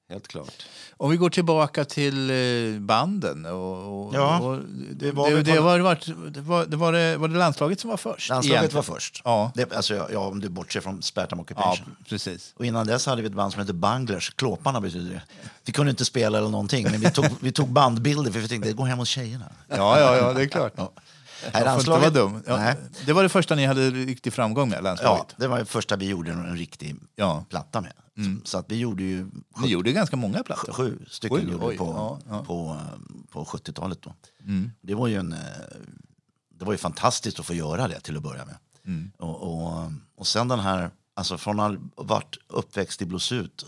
[0.09, 0.65] Helt klart.
[0.97, 2.31] Om vi går tillbaka till
[2.79, 3.45] banden.
[3.45, 4.59] Och, och, Ja, och,
[4.91, 7.37] det var det, väl det, på- var, var, det, var, det, var, det, var det
[7.37, 8.29] landslaget som var först?
[8.29, 8.75] Landslaget egentligen?
[8.87, 9.21] var först.
[9.25, 9.51] Ja.
[9.55, 11.77] Det, alltså, ja, om du bortser från Spartam Ja,
[12.09, 12.53] precis.
[12.57, 14.29] Och innan dess hade vi ett band som hette Bunglers.
[14.35, 15.21] Klåparna betyder det.
[15.65, 18.73] Vi kunde inte spela eller någonting, men vi tog, vi tog bandbilder för vi tänkte
[18.73, 19.51] gå hem hos tjejerna.
[19.67, 20.73] Ja, ja, ja, det är klart.
[20.75, 20.91] Ja.
[21.53, 22.43] Nej, inte landslaget- vara dum.
[22.47, 22.75] Ja, Nej.
[23.05, 25.35] det var det första ni hade riktig framgång med, Ja, landslaget?
[25.37, 27.45] det var det första vi gjorde en riktig Ja.
[27.49, 27.93] platta med.
[28.15, 29.27] Så, så att vi gjorde ju
[29.61, 30.73] Ni gjorde ganska många plattor.
[30.73, 32.43] sju stycken Sju, gjorde oj, vi på, ja, ja.
[32.43, 32.99] på, eh,
[33.31, 34.01] på 70-talet.
[34.01, 34.13] Då.
[34.81, 35.33] Det var ju en...
[35.33, 35.39] eh,
[36.49, 38.55] Det var ju fantastiskt att få göra det till att börja med.
[39.17, 43.65] Och, och, och sen den här, alltså från att ha varit uppväxt i Blåsut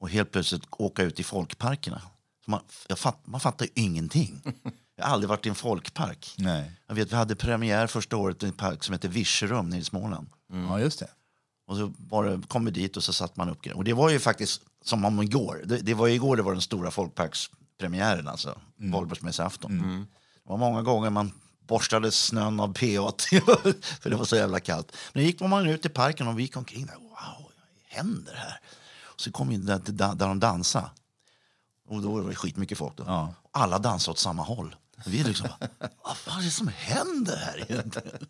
[0.00, 2.02] och helt plötsligt åka ut i folkparkerna.
[2.46, 2.60] Man,
[2.96, 4.42] fatt, man fattar ju ingenting.
[4.96, 6.34] Jag har aldrig varit i en folkpark.
[6.38, 6.72] Nej.
[6.86, 9.84] Jag vet, vi hade premiär första året i en park som heter Virserum nere i
[9.84, 10.28] Småland.
[10.52, 11.08] Ja, just det.
[11.66, 13.76] Och så det, kom vi dit och så satt man upp grejer.
[13.76, 15.62] Och det var ju faktiskt som om igår.
[15.64, 18.92] Det, det var igår det var den stora folkparkspremiären, alltså mm.
[18.92, 20.06] Valborgsmässoafton.
[20.44, 21.32] Det var många gånger man
[21.66, 23.12] borstade snön av PA
[24.00, 24.96] för det var så jävla kallt.
[25.12, 26.94] Men gick man ut i parken och vi gick omkring där.
[26.94, 27.52] Wow, vad
[27.88, 28.60] händer här?
[29.02, 30.90] Och så kom vi där, där, där de dansade.
[31.88, 32.96] Och då var det skitmycket folk.
[32.96, 33.04] Då.
[33.06, 33.34] Ja.
[33.50, 34.76] Alla dansade åt samma håll.
[35.06, 35.48] Vi liksom,
[36.04, 38.26] vad fan är det som händer här egentligen?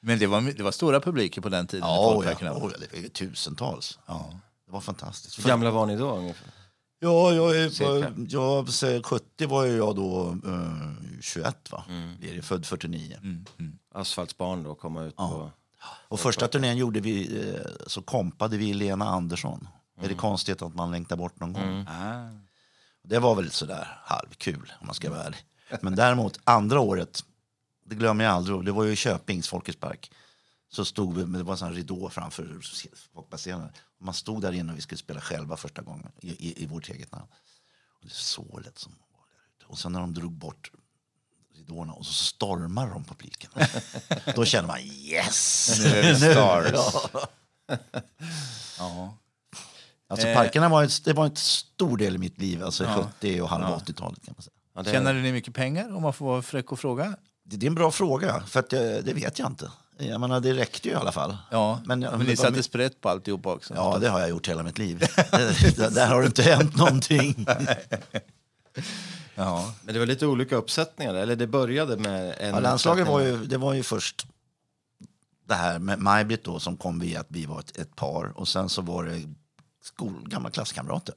[0.00, 1.88] Men det var, det var stora publiker på den tiden?
[1.88, 2.52] Ja, ja.
[2.52, 3.98] Oh, det var tusentals.
[4.06, 4.40] ja.
[4.66, 5.38] Det var fantastiskt.
[5.38, 6.48] Hur gamla var ni då ungefär?
[6.98, 7.72] Ja, jag är
[8.32, 11.84] jag, säger 70 var jag då eh, 21, va?
[12.18, 13.18] Blir det, född 49.
[13.94, 15.50] Asfaltsbarn då, komma ut på...
[16.08, 19.68] Och första turnén gjorde vi, eh, så kompade vi Lena Andersson.
[20.02, 21.86] Är det konstigt att man längtar bort någon gång?
[21.88, 22.28] Ah.
[23.02, 25.38] Det var väl sådär halvkul om man ska vara ärlig.
[25.80, 27.24] Men däremot andra året,
[27.86, 30.10] det glömmer jag aldrig, det var ju i Köpings Folkets park.
[30.70, 32.60] Så stod vi, men det var en sån ridå framför
[33.14, 33.68] folkbasseringen.
[34.00, 36.88] Man stod där inne och vi skulle spela själva första gången i, i, i vårt
[36.88, 37.26] eget namn.
[37.88, 39.66] Och det är så lätt som var där ute.
[39.66, 40.70] Och sen när de drog bort
[41.54, 43.50] ridåerna och så stormar de publiken.
[44.34, 45.78] Då känner man yes!
[45.78, 46.72] Nu är vi stars.
[46.74, 47.28] Ja.
[48.78, 49.18] Ja.
[50.06, 53.48] Alltså parkerna var, ett, det var en stor del i mitt liv, alltså 70 och
[53.48, 54.53] halva 80-talet kan man säga.
[54.74, 57.16] Ja, det- Tjänade ni mycket pengar, om man får vara fräck och fråga?
[57.44, 59.70] Det, det är en bra fråga, för att, eh, det vet jag inte.
[59.98, 61.36] Jag menar, det räckte ju i alla fall.
[61.50, 63.74] Ja, men, Men- ni satte sprätt på alltihopa också?
[63.74, 64.98] Ja, det har jag gjort hela mitt liv.
[65.90, 67.46] där, har det inte hänt någonting.
[69.34, 69.74] Ja.
[69.82, 73.44] Men det var lite olika uppsättningar, eller det började med en Ja, landslaget var ju,
[73.44, 74.26] det var ju först
[75.48, 78.32] det här med Maj-Britt då, som kom via att vi var ett, ett par.
[78.38, 79.22] Och sen så var det
[79.82, 81.14] skol, gamla klasskamrater.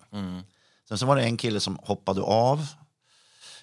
[0.90, 2.68] Sen så var det en kille som hoppade av.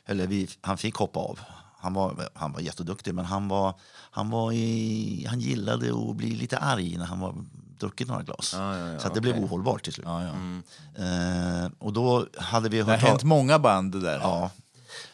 [0.06, 1.40] Eller vi, han fick hoppa av.
[1.78, 3.74] Han var, han var jätteduktig, men han, var,
[4.10, 7.34] han, var i, han gillade att bli lite arg när han var
[7.78, 8.54] druckit några glas.
[8.58, 10.06] Ja, ja, ja, så att det blev ohållbart till slut.
[10.06, 10.32] Ja, ja.
[11.04, 14.18] Eh, och då hade vi Det har hört hänt många band det där.
[14.18, 14.50] Ja.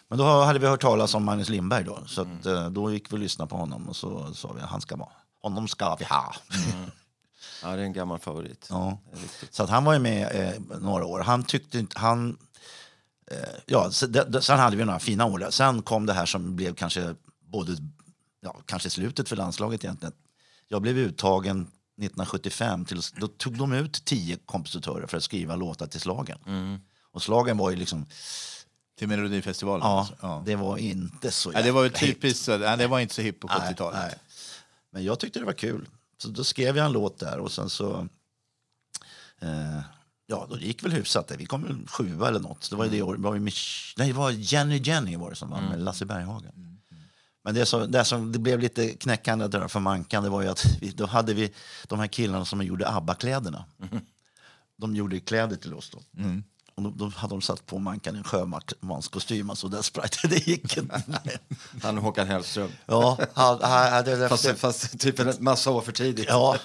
[0.09, 1.99] Men då hade vi hört talas om Magnus Lindberg då.
[2.07, 4.71] Så att, eh, då gick vi och lyssnade på honom och så sa vi att
[4.71, 5.13] han ska vara.
[5.43, 6.35] Honom ska vi ha.
[7.63, 8.67] Ja, det är en gammal favorit.
[8.71, 8.99] Ja.
[9.51, 11.21] Så att han var ju med eh, några år.
[11.21, 11.99] Han tyckte inte...
[11.99, 12.39] Han,
[13.67, 13.91] ja,
[14.41, 15.51] sen hade vi några fina år där.
[15.51, 17.15] Sen kom det här som blev kanske
[17.47, 17.77] både...
[18.41, 20.13] Ja, kanske slutet för landslaget egentligen.
[20.69, 22.85] Jag blev uttagen 1975.
[22.85, 26.39] Till, då tog de ut tio kompositörer för att skriva låtar till slagen.
[27.13, 28.07] Och slagen var ju liksom...
[28.99, 29.87] Till Melodifestivalen?
[29.87, 30.15] Ja, alltså.
[30.23, 30.43] ja.
[30.47, 32.01] det var inte så Ja, det var ju hippt.
[32.01, 33.99] typiskt ja, det var inte så hipp på Nej, 70-talet.
[34.01, 34.15] nej.
[34.91, 35.89] Men jag tyckte det var kul.
[36.19, 38.09] Så då skrev jag en låt där och sen så...
[39.41, 39.81] Eh,
[40.31, 41.33] ja, då gick väl hyfsat.
[41.39, 42.71] Vi kom sjua eller något.
[42.71, 43.21] Det var ju det året.
[43.21, 43.53] Var vi med,
[43.97, 46.53] nej, det var Jenny Jenny var det som vann med Lasse Berghagen.
[47.45, 50.49] Men det som, det som det blev lite knäckande där för Mankan, det var ju
[50.49, 51.53] att vi, då hade vi
[51.89, 53.65] de här killarna som gjorde ABBA-kläderna.
[54.77, 55.99] De gjorde kläder till oss då.
[56.75, 60.77] Och då, då hade de satt på Mankan en sjömanskostym, alltså där sprite, det gick
[60.77, 61.03] inte.
[61.83, 62.71] Han och Håkan Hellström.
[62.87, 66.27] Ja, han, han, hade Fast, fast typ en massa år för tidigt.
[66.29, 66.57] Ja,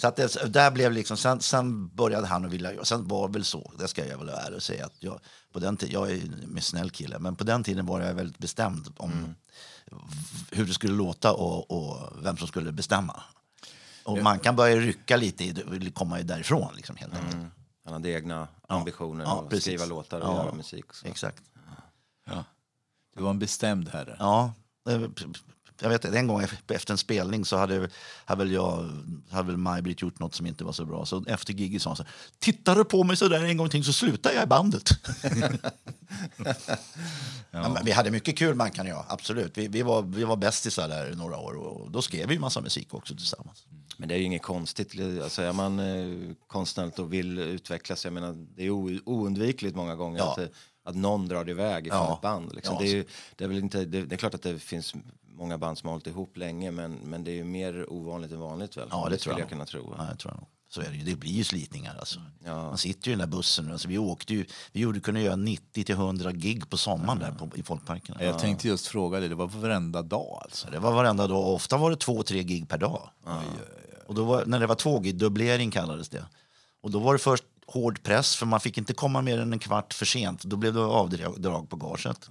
[0.00, 3.44] så att det, där blev liksom, sen, sen började han att vilja, sen var väl
[3.44, 5.20] så, det ska jag väl vara ärlig och säga, att jag,
[5.52, 6.14] på den jag är
[6.56, 9.34] en snäll kille, men på den tiden var jag väldigt bestämd om
[9.90, 9.96] v-
[10.50, 13.22] hur det skulle låta och, och vem som skulle bestämma.
[14.04, 17.36] Och man kan börja rycka lite, i det, vill komma därifrån liksom helt enkelt.
[17.84, 19.64] Han hade egna ambitioner Ja, att precis.
[19.64, 20.44] skriva låtar och Ja.
[20.44, 20.84] göra musik.
[20.88, 21.06] och Så.
[21.06, 21.42] Exakt.
[23.16, 24.16] Du var en bestämd herre.
[24.18, 24.52] Ja,
[24.88, 25.00] eh,
[25.82, 27.88] jag vet en gång efter en spelning så hade,
[28.24, 28.90] hade väl jag,
[29.30, 31.06] hade väl Maj-Britt gjort något som inte var så bra.
[31.06, 33.68] Så efter giget sa hon så här, tittar du på mig så där en gång
[33.68, 34.88] till så slutar jag i bandet.
[37.50, 39.04] Ja, men vi hade mycket kul, Mankan och jag.
[39.08, 39.58] Absolut.
[39.58, 42.60] Vi, vi var, vi var bästisar där i några år och då skrev vi massa
[42.60, 43.66] musik också tillsammans.
[43.96, 44.94] Men det är ju inget konstigt.
[45.22, 48.70] Alltså är man eh, konstnärligt och vill utvecklas, jag menar, det är
[49.08, 50.32] oundvikligt många gånger Ja.
[50.32, 50.50] att,
[50.84, 52.14] att någon drar iväg ifrån Ja.
[52.14, 52.54] ett band.
[52.54, 52.74] Liksom.
[52.74, 52.80] Ja.
[52.80, 53.04] Det, är ju,
[53.36, 54.94] det, är väl inte, det, det är klart att det finns
[55.40, 58.40] många band som har hållit ihop länge, men, men det är ju mer ovanligt än
[58.40, 58.88] vanligt väl?
[58.90, 59.94] Ja, det, tror skulle jag, jag kunna tro.
[59.98, 60.48] Ja, jag tror jag nog.
[60.72, 61.04] Så är det ju.
[61.04, 62.20] Det blir ju slitningar alltså.
[62.44, 62.54] Ja.
[62.54, 63.72] Man sitter ju i den där bussen.
[63.72, 67.32] Alltså, vi åkte ju, vi gjorde, kunde göra 90 till 100 gig på sommaren där
[67.32, 68.24] på, i folkparkerna.
[68.24, 70.66] Jag tänkte just fråga dig, det var varenda dag alltså.
[70.66, 71.54] Så det var varenda dag.
[71.54, 73.10] Ofta var det två, tre gig per dag.
[74.06, 76.24] Och då var, när det var två gig, dubblering kallades det.
[76.82, 79.58] Och då var det först hård press, för man fick inte komma mer än en
[79.58, 80.42] kvart för sent.
[80.42, 82.28] Då blev det avdrag på gaget.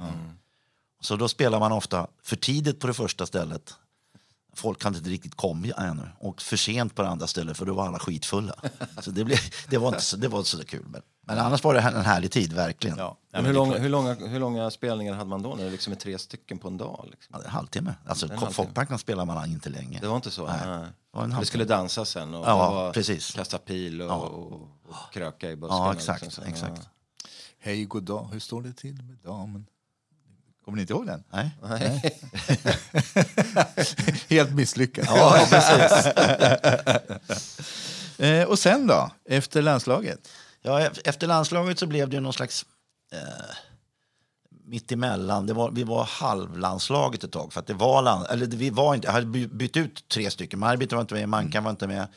[1.01, 3.73] Så då spelar man ofta för tidigt på det första stället.
[4.53, 6.09] Folk hade inte riktigt kommit ännu.
[6.19, 8.55] Och för sent på det andra stället, för då var alla skitfulla.
[9.01, 9.37] Så det, blev,
[9.69, 10.85] det var inte så, det var inte så kul.
[10.89, 12.97] Men, men annars var det en härlig tid, verkligen.
[12.97, 13.17] Ja.
[13.31, 15.97] Men hur, långa, hur, långa, hur långa spelningar hade man då när det liksom är
[15.97, 17.07] tre stycken på en dag?
[17.11, 17.35] Liksom?
[17.39, 17.93] Ja, En halvtimme.
[18.05, 18.51] Alltså, En halvtimme.
[18.53, 19.99] Folkparkerna spelar man inte länge.
[19.99, 20.47] Det var inte så?
[20.47, 20.59] Nej.
[20.67, 21.27] Nej.
[21.29, 23.31] Det det skulle dansas sen och Ja, precis.
[23.31, 24.15] kasta pil och, Ja.
[24.15, 25.85] och, och kröka i buskarna.
[25.85, 26.21] Ja, exakt.
[26.21, 26.89] liksom, exakt.
[27.59, 29.65] Hej, god dag, hur står det till med damen?
[30.65, 31.23] Kommer ni inte ihåg den?
[31.29, 31.49] Nej.
[31.63, 32.19] Nej.
[34.29, 35.05] Helt misslyckad.
[35.07, 36.07] Ja, precis.
[38.19, 40.29] Eh, och sen då, efter landslaget?
[40.61, 42.65] Ja, e- efter landslaget så blev det någon slags
[43.13, 43.19] eh,
[44.65, 45.45] mittemellan.
[45.47, 47.53] Det var, vi var halvlandslaget ett tag.
[47.53, 50.31] För att det var land, eller vi var inte, jag hade by- bytt ut tre
[50.31, 50.59] stycken.
[50.59, 52.07] Marbit var inte med, Mankan var inte med.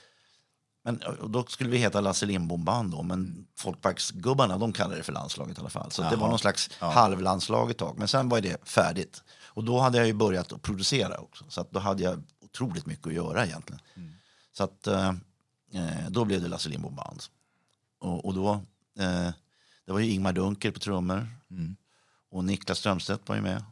[0.84, 5.12] Men, då skulle vi heta Lasse Lindbom Band då, men Folkparksgubbarna de kallade det för
[5.12, 5.90] landslaget i alla fall.
[5.90, 7.98] Så det var någon slags halvlandslag ett tag.
[7.98, 9.22] Men sen var det färdigt.
[9.46, 11.44] Och då hade jag ju börjat att producera också.
[11.48, 13.80] Så då hade jag otroligt mycket att göra egentligen.
[14.52, 15.08] Så att eh,
[15.72, 17.22] eh, då blev det Lasse Lindbom Band.
[17.98, 18.52] Och, och då,
[18.98, 19.30] eh,
[19.86, 21.28] det var ju Ingmar Dunker på trummor.
[22.30, 23.64] Och Niklas Strömstedt var ju med.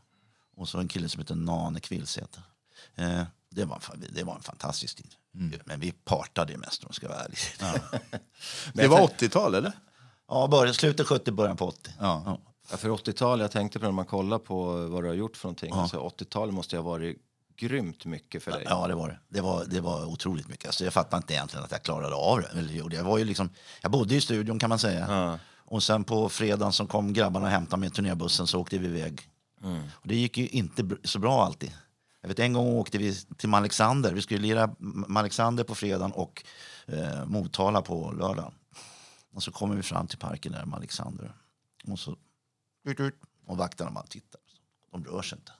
[0.57, 2.42] Och så en kille som heter Nane Kvillsäter.
[2.94, 5.14] Eh, det, var, det var en fantastisk tid.
[5.64, 7.38] Men vi partade mest om jag ska vara ärlig.
[7.60, 7.74] Ja,
[8.72, 9.72] Det var 80-tal, eller?
[10.28, 11.90] ja början, slutet 70, början på 80.
[11.98, 12.38] Ja.
[12.70, 15.48] Ja, för 80-talet, jag tänkte på när man kollar på vad du har gjort för
[15.48, 15.72] någonting.
[15.72, 17.16] Alltså, 80-talet måste ha varit
[17.56, 18.66] grymt mycket för dig.
[18.68, 19.18] Ja, det var det.
[19.28, 20.66] Det var, det var otroligt mycket.
[20.66, 22.58] Alltså, jag fattar inte egentligen att jag klarade av det.
[22.58, 23.50] Eller, jag, var ju liksom,
[23.82, 25.06] jag bodde i studion kan man säga.
[25.08, 25.38] Ja.
[25.56, 28.86] Och sen på fredagen som kom grabbarna och hämtade mig i turnébussen så åkte vi
[28.86, 29.20] iväg.
[29.92, 31.72] Och det gick ju inte så bra alltid.
[32.20, 34.12] Jag vet en gång åkte vi till Alexander.
[34.12, 34.76] Vi skulle lira
[35.16, 36.44] Alexander på fredagen och
[36.87, 38.52] eh, Motala på lördagen.
[39.33, 41.35] Och så kommer vi fram till parken där med Alexander.
[41.85, 42.16] Och så...
[42.85, 43.14] ut, ut,
[43.46, 44.40] Och vakterna bara tittar.
[44.92, 45.52] De rör sig inte.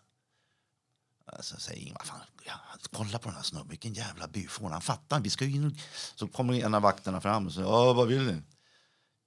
[1.27, 2.53] Alltså, så säger Ingvar, fan, ja,
[2.92, 4.73] kolla på den här snubben, vilken jävla byfån.
[4.73, 5.73] Han fattar, vi ska ju in och...
[6.14, 8.42] Så kommer en av vakterna fram och säger, ja vad vill ni?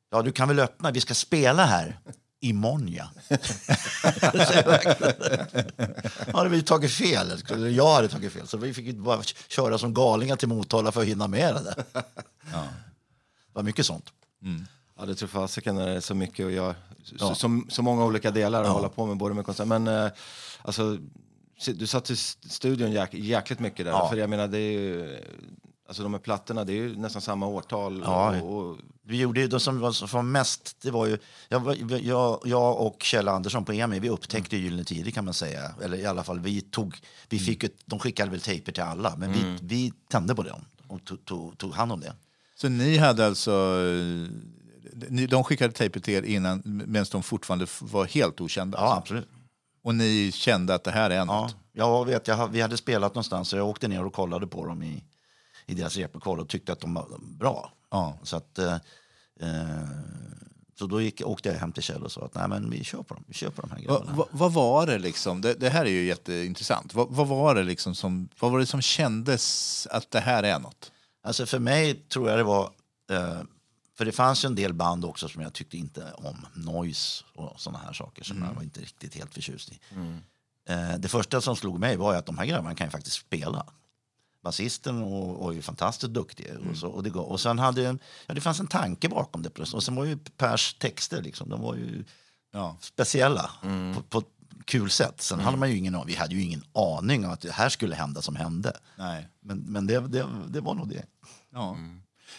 [0.10, 2.00] Ja, du kan väl öppna, vi ska spela här.
[2.44, 3.10] Imorgon ja.
[6.34, 8.48] Hade vi tagit fel, eller jag hade tagit fel.
[8.48, 11.76] Så vi fick bara köra som galningar till Motala för att hinna med det där.
[11.94, 14.10] Det var mycket sånt.
[15.00, 16.76] Ja, det tror fasiken när det är så mycket att göra.
[17.04, 19.68] Så, så, så många olika delar att hålla på med, både med konsert.
[19.68, 20.08] Men eh,
[20.62, 20.98] alltså,
[21.66, 23.92] du satt i st- studion jäk, jäkligt mycket där.
[23.92, 24.10] Ja.
[24.10, 25.18] För jag menar, det är ju,
[25.88, 28.04] alltså de här plattorna, det är ju nästan samma årtal.
[28.06, 28.42] Ja.
[28.42, 31.18] Och, och, Vi gjorde ju, de som var, som var mest, det var ju,
[31.50, 35.72] jag, jag, jag och Kjell Andersson på EMI, vi upptäckte Gyllene Tider kan man säga.
[35.84, 36.98] Eller i alla fall, vi tog,
[37.30, 40.56] vi fick ett, de skickade väl tejper till alla, men vi, vi tände på det
[40.88, 42.14] och tog, tog, tog hand om det.
[42.56, 43.52] Så ni hade alltså...
[43.52, 44.28] eh,
[45.10, 48.78] ni- De skickade tejper till er innan, medan de fortfarande var helt okända?
[48.78, 48.98] Ja, alltså.
[49.00, 49.28] absolut.
[49.84, 51.56] Och ni kände att det här är Ja, något?
[51.74, 54.84] jag vet, jag, vi hade spelat någonstans så jag åkte ner och kollade på dem
[54.84, 55.04] i,
[55.66, 57.08] i deras replokal och tyckte att de var
[57.40, 57.74] bra.
[57.92, 58.18] Ja.
[58.24, 58.74] Så, att, eh,
[59.40, 59.88] eh,
[60.80, 63.04] så då gick, åkte jag hem till Kjell och sa att Nej, men vi kör
[63.04, 63.24] på dem.
[63.28, 64.18] Vi kör på de här Va, grabbarna.
[64.18, 65.42] va, vad var det liksom?
[65.42, 66.94] Det, det här är ju jätteintressant.
[66.94, 70.60] Va, vad var det liksom som, vad var det som kändes att det här är
[70.60, 70.92] något?
[71.24, 72.72] Alltså för mig tror jag det var...
[73.12, 73.42] Eh,
[73.98, 76.46] för det fanns ju en del band också som jag tyckte inte om.
[76.54, 79.80] Noise och såna här saker som jag var inte riktigt helt förtjust i.
[80.70, 83.66] Eh, det första som slog mig var att de här grabbarna kan ju faktiskt spela.
[84.44, 86.48] Basisten och, och är ju fantastiskt duktig.
[86.72, 87.82] Och, så, och, det, och sen hade,
[88.28, 89.50] ja, det fanns en tanke bakom det.
[89.50, 89.76] plötsligt.
[89.76, 92.04] Och sen var ju Pers texter, liksom, de var ju
[92.56, 92.78] Ja.
[92.82, 93.50] speciella
[93.96, 94.26] på, på ett
[94.66, 95.22] kul sätt.
[95.22, 97.96] Sen hade man ju ingen, vi hade ju ingen aning om att det här skulle
[97.96, 98.78] hända som hände.
[98.98, 99.28] Nej.
[99.42, 101.06] Men, men det, det, det var nog det.
[101.54, 101.78] Ja.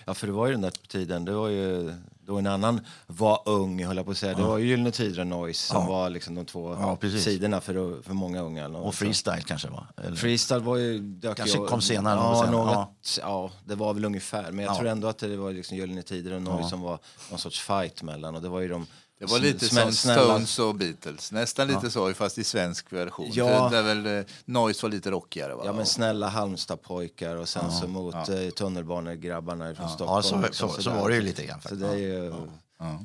[0.04, 1.94] ja, för det var ju den där tiden, det var ju
[2.26, 4.34] då en annan var ung, höll jag på att säga.
[4.34, 5.88] Det var ju Gyllene Tider och Noise som Ja.
[5.88, 8.68] var liksom de två Ja, sidorna för, för många unga.
[8.68, 9.87] Och freestyle kanske var.
[10.04, 10.16] Eller?
[10.16, 10.98] Freestyle var ju...
[10.98, 12.64] Dök Kanske ju, kom senare, Ja, senare.
[12.76, 13.50] något, ja.
[13.64, 14.50] det var väl ungefär.
[14.52, 14.78] Men jag Ja.
[14.78, 16.98] tror ändå att det var liksom Gyllene Tider och Noise som var
[17.30, 18.34] någon sorts fight mellan.
[18.37, 18.87] Och det var ju de
[19.18, 21.33] Det var lite som Stones och Beatles.
[21.33, 23.31] Nästan lite så, fast i svensk version.
[23.33, 23.68] Ja.
[23.68, 25.55] Där väl eh, Noise var lite rockigare.
[25.55, 25.62] Va?
[25.64, 28.50] Ja men snälla Halmstad-pojkar och sen så mot ja.
[28.57, 30.42] tunnelbanegrabbarna från Stockholm.
[30.42, 31.00] Ja, så, så, så där.
[31.00, 31.61] var det ju lite grann.
[31.68, 32.33] Så det är ju,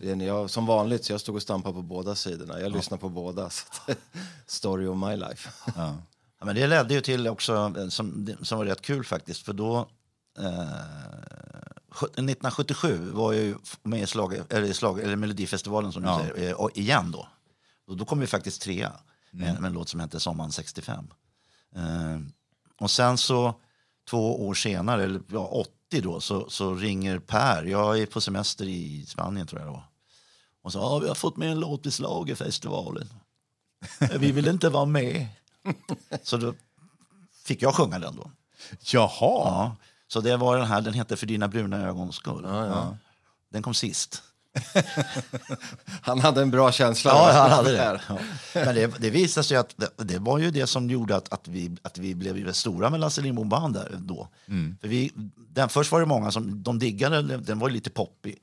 [0.01, 2.59] det är, jag, som vanligt, så jag stod och stampade på båda sidorna.
[2.59, 3.49] Jag lyssnar på båda.
[3.49, 3.97] Så att,
[4.47, 5.49] story of my life.
[5.75, 5.95] Ja.
[6.39, 9.53] Ja, men det ledde ju till också, eh, som, som var rätt kul faktiskt, för
[9.53, 9.89] då...
[10.39, 10.69] Eh,
[11.91, 16.21] 1977 var jag ju med i, slag, eller slag, eller Melodifestivalen som Ja.
[16.21, 17.27] du säger, eh, och igen då.
[17.87, 18.93] Och då kom vi faktiskt trea
[19.31, 21.07] med, med en låt som hette Sommaren 65.
[21.75, 22.19] Eh,
[22.79, 23.53] och sen så
[24.09, 27.63] två år senare, eller ja, 80 då, så, så ringer Per.
[27.63, 29.83] Jag är på semester i Spanien tror jag då.
[30.63, 33.09] Och så, ja, vi har fått med en låt i Schlagerfestivalen.
[34.19, 35.27] Vi vill inte vara med.
[36.23, 36.53] Så då
[37.45, 38.31] fick jag sjunga den då.
[38.79, 39.09] Jaha!
[39.19, 39.75] Ja.
[40.11, 42.41] Så det var den här, den hette För dina bruna ögons skull.
[42.43, 42.97] Ja, ja.
[43.51, 44.23] Den kom sist.
[46.01, 47.11] Han hade en bra känsla.
[47.11, 48.01] Ja, han hade det.
[48.09, 48.17] Ja.
[48.53, 51.47] Men det, det visade sig att det, det var ju det som gjorde att, att,
[51.47, 54.27] vi, att vi blev ju stora med Lasse Lindbom Band där då.
[54.81, 58.37] För vi, den, först var det många som de diggade, den var ju lite poppig.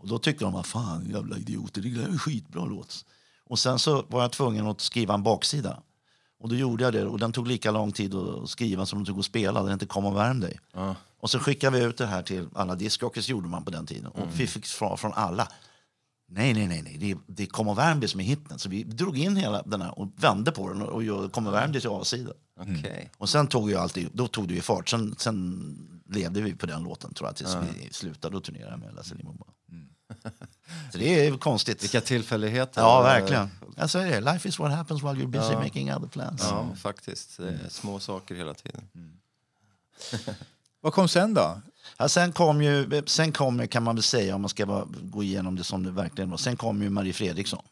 [0.00, 3.04] Och då tyckte de, vad fan jävla idioter, det är en skitbra låt.
[3.48, 5.82] Och sen så var jag tvungen att skriva en baksida.
[6.42, 9.06] Och då gjorde jag det och den tog lika lång tid att skriva som det
[9.06, 9.62] tog att spela.
[9.62, 10.60] Den hette Kom och värm dig.
[11.20, 14.06] Och så skickade vi ut det här till alla discjockeys gjorde man på den tiden.
[14.06, 15.48] Och vi fick svar från alla.
[16.28, 16.96] Nej, nej, nej, nej.
[16.98, 18.58] Det, är, det är Kom och värm dig som är hitten.
[18.58, 21.52] Så vi drog in hela den här och vände på den och, gjorde Kom och
[21.52, 22.32] värm dig till A-sida.
[22.60, 23.10] Okej.
[23.18, 24.88] Och sen tog ju alltid, då tog det ju fart.
[24.88, 28.94] Sen, sen levde vi på den låten tror jag tills vi slutade att turnera med
[28.94, 29.42] Lasse Lindbom.
[30.92, 31.82] Så det är konstigt.
[31.82, 32.80] Vilka tillfälligheter.
[32.80, 33.50] Ja, verkligen.
[33.76, 34.32] Jag säger det.
[34.32, 36.42] Life is what happens while you're busy making other plans.
[36.50, 37.36] Ja, faktiskt.
[37.36, 38.88] Det är små saker hela tiden.
[40.80, 41.60] Vad kom sen då?
[41.96, 45.22] Ja, sen kom ju, sen kom kan man väl säga, om man ska bara gå
[45.22, 47.62] igenom det som det verkligen var, sen kom ju Marie Fredriksson.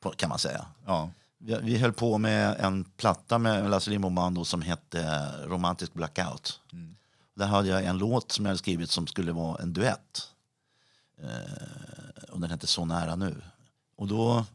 [0.00, 0.66] På, kan man säga.
[0.86, 1.10] Ja.
[1.38, 6.60] Vi, vi höll på med en platta med Lasse Lindbom som hette Romantisk Blackout.
[7.34, 10.30] Där hade jag en låt som jag skrivit som skulle vara en duett.
[11.22, 13.42] Eh, och den hette Så nära nu.
[13.96, 14.46] Och då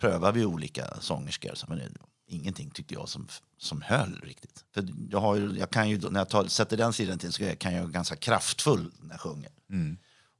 [0.00, 1.54] prövade vi olika sångerskor.
[1.68, 1.88] Men det,
[2.26, 4.64] ingenting tyckte jag som, som höll riktigt.
[4.74, 7.56] För jag, har ju, jag kan ju, när jag tar, sätter den sidan till så
[7.56, 9.50] kan jag vara ganska kraftfull när jag sjunger.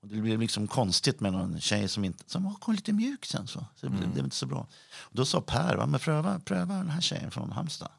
[0.00, 3.46] Och det blev liksom konstigt med någon tjej som, inte, som var lite mjuk sen.
[3.46, 4.66] Så, så det blev, det blev inte så bra.
[4.96, 7.90] Och då sa Per, va, men pröva, pröva den här tjejen från Halmstad.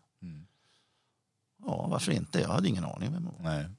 [1.65, 2.39] Ja, varför inte?
[2.39, 3.51] Jag hade ingen aning vem hon var.
[3.51, 3.69] Nej.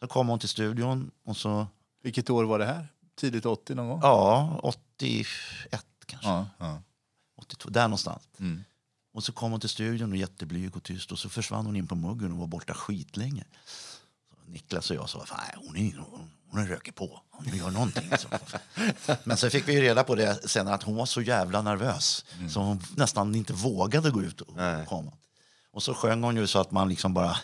[0.00, 1.66] Så kom hon till studion och så,
[2.02, 2.88] Vilket år var det här?
[3.22, 4.00] Tidigt 80 någon gång?
[4.02, 5.26] ja, 81
[6.06, 6.28] kanske.
[6.28, 6.82] Ja, ja.
[7.38, 8.22] 82, där någonstans.
[8.38, 8.64] Mm.
[9.14, 11.86] Och så kom hon till studion och jätteblyg och tyst och så försvann hon in
[11.86, 13.44] på muggen och var borta skitlänge.
[14.30, 18.10] Så Niklas och jag sa, fan, hon, är, hon, hon röker på, hon gör någonting.
[18.18, 18.28] Så.
[19.24, 22.24] Men så fick vi ju reda på det sen att hon var så jävla nervös
[22.50, 24.86] så hon nästan inte vågade gå ut och Nej.
[24.86, 25.12] komma.
[25.72, 27.36] Och så sjöng hon ju så att man liksom bara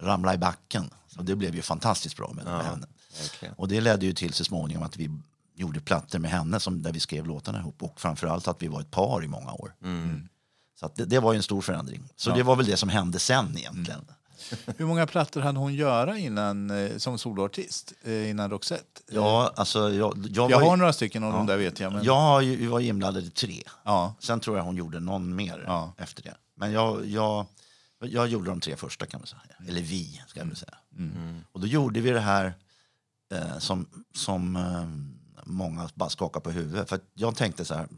[0.00, 0.90] ramlade i backen.
[1.08, 2.86] Så det blev ju fantastiskt bra med, med henne.
[3.22, 3.54] Verkligen.
[3.54, 5.10] Och det ledde ju till så småningom att vi
[5.56, 7.82] gjorde plattor med henne som, där vi skrev låtarna ihop.
[7.82, 9.74] Och framförallt att vi var ett par i många år.
[10.80, 12.02] Så att det, det var ju en stor förändring.
[12.16, 14.04] Så det var väl det som hände sen egentligen.
[14.76, 19.00] Hur många plattor hann hon göra innan, eh, som soloartist eh, innan Roxette?
[19.10, 21.92] Ja, alltså jag, jag, Jag var, har några stycken av dem där vet jag.
[21.92, 22.04] Men...
[22.04, 23.62] jag har ju- var inblandad i tre.
[23.84, 24.14] Ja.
[24.18, 25.92] Sen tror jag hon gjorde någon mer Ja.
[25.98, 26.34] efter det.
[26.56, 27.46] Men jag, jag,
[28.00, 29.40] jag gjorde de tre första kan man säga.
[29.68, 30.74] Eller vi, ska jag väl säga.
[31.52, 32.54] Och då gjorde vi det här
[33.32, 34.88] eh, som, som eh,
[35.46, 36.88] många bara skakar på huvudet.
[36.88, 37.88] För jag tänkte så här,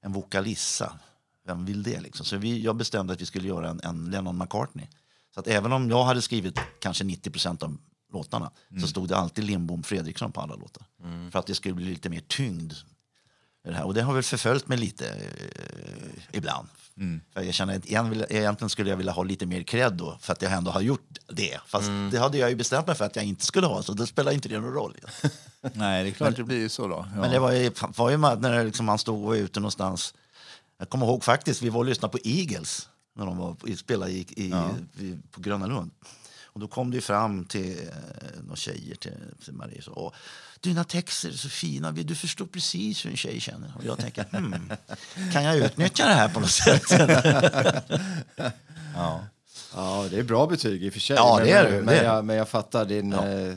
[0.00, 0.98] en vokalissa,
[1.46, 2.26] vem vill det liksom?
[2.26, 4.86] Så vi, jag bestämde att vi skulle göra en, en Lennon McCartney.
[5.34, 7.76] Så att även om jag hade skrivit kanske 90 procent av
[8.12, 10.86] låtarna så stod det alltid Lindbom Fredriksson på alla låtar.
[11.30, 12.72] För att det skulle bli lite mer tyngd
[13.64, 13.84] det här.
[13.84, 16.68] Och det har väl förföljt mig lite eh, ibland.
[17.32, 20.42] För jag känner att egentligen skulle jag vilja ha lite mer cred då, för att
[20.42, 21.60] jag ändå har gjort det.
[21.66, 24.06] Fast det hade jag ju bestämt mig för att jag inte skulle ha, så det
[24.06, 24.96] spelar inte det någon roll.
[25.72, 27.06] Nej, det är klart det blir ju så då.
[27.14, 27.20] Ja.
[27.20, 30.14] Men det var ju, var ju när liksom, stod och var ute någonstans.
[30.78, 34.26] Jag kommer ihåg faktiskt, vi var och lyssnade på Eagles när de var, spelade i,
[34.36, 34.54] i,
[34.98, 35.90] i, på Gröna Lund.
[36.54, 39.12] Och då kom det fram till eh, några tjejer till,
[39.44, 40.12] till Marie och sa "Åh,
[40.60, 43.72] dina texter är så fina, du förstår precis hur en tjej känner.
[43.78, 44.70] Och jag tänker, hmm,
[45.32, 46.90] kan jag utnyttja det här på något sätt?
[49.76, 51.16] Ja, det är bra betyg i och för sig.
[51.16, 51.82] Ja, men, det är det.
[51.82, 53.12] Men, jag, men jag fattar din...
[53.12, 53.54] eh,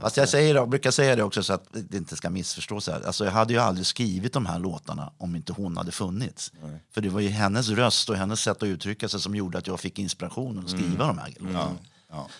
[0.00, 2.86] Fast jag säger, jag brukar säga det också så att det inte ska missförstås.
[2.88, 3.02] Här.
[3.06, 6.52] Alltså, jag hade ju aldrig skrivit de här låtarna om inte hon hade funnits.
[6.94, 9.66] För det var ju hennes röst och hennes sätt att uttrycka sig som gjorde att
[9.66, 11.76] jag fick inspirationen att skriva de här låtarna.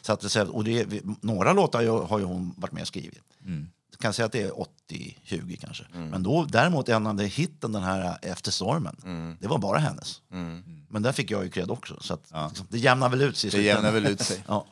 [0.00, 3.22] Så att, det- och det, några låtar har ju- hon varit med och skrivit.
[3.90, 4.50] Jag kan säga att det är
[5.24, 5.84] 20 kanske.
[5.92, 8.96] Men då, däremot en av de hitten, den här Efter stormen,
[9.40, 10.22] det var bara hennes.
[10.88, 11.96] Men där fick jag ju cred också.
[12.00, 14.44] Så att, liksom, det jämnar väl ut sig Det jämnar väl ut sig.
[14.48, 14.66] Ja.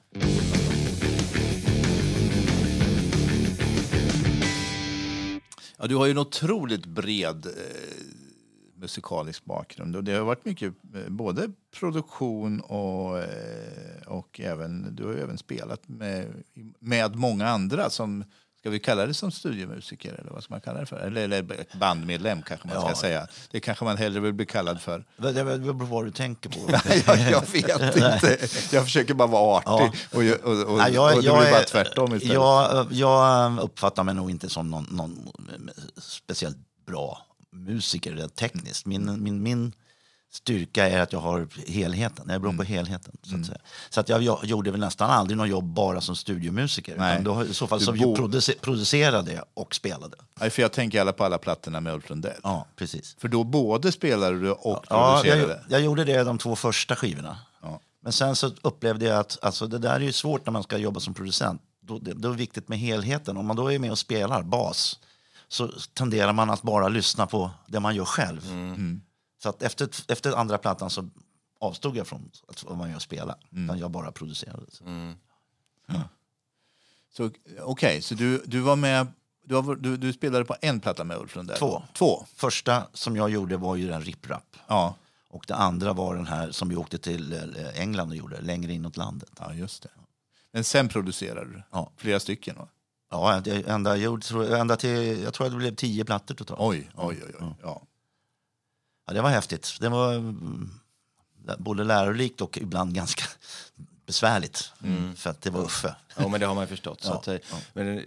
[5.80, 7.52] Ja, du har ju en otroligt bred eh,
[8.78, 9.96] musikalisk bakgrund.
[9.96, 11.48] Och det har varit mycket eh, både
[11.80, 13.26] produktion och, eh,
[14.06, 16.26] och även, du har ju även spelat med,
[16.78, 18.24] med många andra som
[18.60, 20.96] Ska vi kalla det som studiomusiker eller vad ska man kalla det för?
[20.98, 22.94] Eller, eller bandmedlem kanske man ska Ja.
[22.96, 23.26] säga.
[23.50, 25.04] Det kanske man hellre vill bli kallad för.
[25.16, 26.58] Det beror på vad du tänker på.
[27.06, 28.38] jag, jag vet inte.
[28.72, 30.00] Jag försöker bara vara artig.
[30.12, 32.34] Och, och, och, Nej, jag, och det jag, blir bara är- tvärtom istället.
[32.34, 35.28] jag, jag uppfattar mig nog inte som någon, någon
[35.96, 36.56] speciellt
[36.86, 37.18] bra
[37.52, 38.86] musiker rent tekniskt.
[38.86, 39.72] Min, min, min
[40.32, 42.24] styrka är att jag har helheten.
[42.26, 43.16] Jag är bra på helheten.
[43.22, 43.58] Så att, säga.
[43.90, 46.96] Så att jag, jag gjorde väl nästan aldrig något jobb bara som studiomusiker.
[46.98, 47.22] Nej.
[47.22, 50.16] Då, I så fall Du bo- produce, producerade jag och spelade.
[50.40, 52.40] Nej, för jag tänker alla på alla plattorna med Ulf Lundell.
[52.42, 53.16] Ja, precis.
[53.18, 55.62] För då både spelade du och Ja, producerade.
[55.68, 57.38] jag, jag gjorde det de två första skivorna.
[57.62, 57.80] Ja.
[58.02, 60.76] Men sen så upplevde jag att alltså, det där är ju svårt när man ska
[60.76, 61.62] jobba som producent.
[61.80, 63.36] Då, det, då är det viktigt med helheten.
[63.36, 64.98] Om man då är med och spelar bas
[65.48, 68.40] så tenderar man att bara lyssna på det man gör själv.
[69.42, 71.08] Så att efter, efter andra plattan så
[71.60, 73.36] avstod jag från att vara med och spela.
[73.50, 74.62] Utan jag bara producerade.
[74.70, 74.84] Så.
[77.16, 77.30] Så,
[77.60, 79.06] Okej, så du, du var med...
[79.44, 81.58] Du, har, du, du spelade på en platta med Ulf Lundell?
[81.58, 81.82] Två.
[81.94, 82.26] Två?
[82.34, 84.56] Första som jag gjorde var ju den Rip Rap.
[84.66, 84.94] Ja.
[85.30, 88.72] Och det andra var den här som vi åkte till eh, England och gjorde, längre
[88.72, 89.30] inåt landet.
[89.38, 89.88] ja, just det.
[90.52, 91.90] Men sen producerade du Ja.
[91.96, 92.56] flera stycken?
[92.56, 92.68] Va?
[93.10, 96.60] Ja, ända, jag gjorde, tror- ända till, jag tror att det blev tio plattor totalt.
[96.62, 97.34] Oj, oj, oj.
[97.40, 97.54] oj.
[97.62, 97.82] Ja.
[99.06, 99.76] Ja, det var häftigt.
[99.80, 100.70] Det var mm,
[101.58, 103.24] både lärorikt och ibland ganska
[104.06, 104.72] besvärligt.
[105.16, 105.94] För att det var Uffe.
[106.16, 107.02] Ja, men det har man ju förstått.
[107.02, 107.36] Så Ja, att, eh,
[107.72, 108.04] men, eh,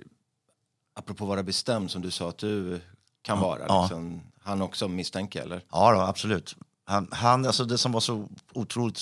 [0.94, 2.82] apropå vara bestämd, som du sa att du
[3.22, 3.60] kan vara.
[3.68, 3.82] ja.
[3.82, 5.64] Liksom, han också misstänker, eller?
[5.72, 6.56] Ja, då, absolut.
[6.86, 9.00] Han, han, alltså det som var så otroligt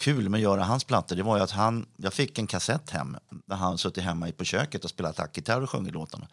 [0.00, 2.90] kul med att göra hans plattor det var ju att han, jag fick en kassett
[2.90, 6.28] hem där han suttit hemma i- på köket och spelat tackgitarr och sjungit låtarna.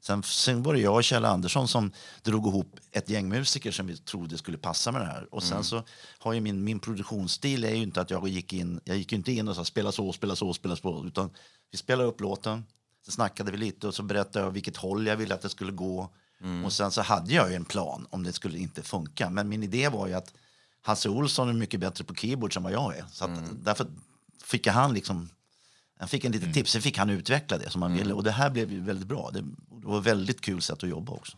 [0.00, 1.92] Sen, sen var det jag och Kjell Andersson som
[2.22, 5.28] drog ihop ett gäng musiker som vi trodde skulle passa med det här.
[5.34, 5.82] Och sen så
[6.18, 9.32] har ju min, min produktionsstil är ju inte att jag gick in, jag gick inte
[9.32, 11.30] in och sa spela så, spela så, spela så, utan
[11.70, 12.64] vi spelade upp låten,
[13.06, 15.72] så snackade vi lite och så berättade jag vilket håll jag ville att det skulle
[15.72, 16.08] gå.
[16.64, 19.30] Och sen så hade jag ju en plan om det skulle inte funka.
[19.30, 20.34] Men min idé var ju att
[20.82, 23.04] Hasse Olsson är mycket bättre på keyboards än vad jag är.
[23.12, 23.86] Så att därför
[24.44, 25.28] fick han liksom
[25.98, 28.14] jag fick en liten tips, sen fick han utveckla det som han ville.
[28.14, 29.30] Och det här blev ju väldigt bra.
[29.32, 31.36] Det, var ett väldigt kul sätt att jobba också.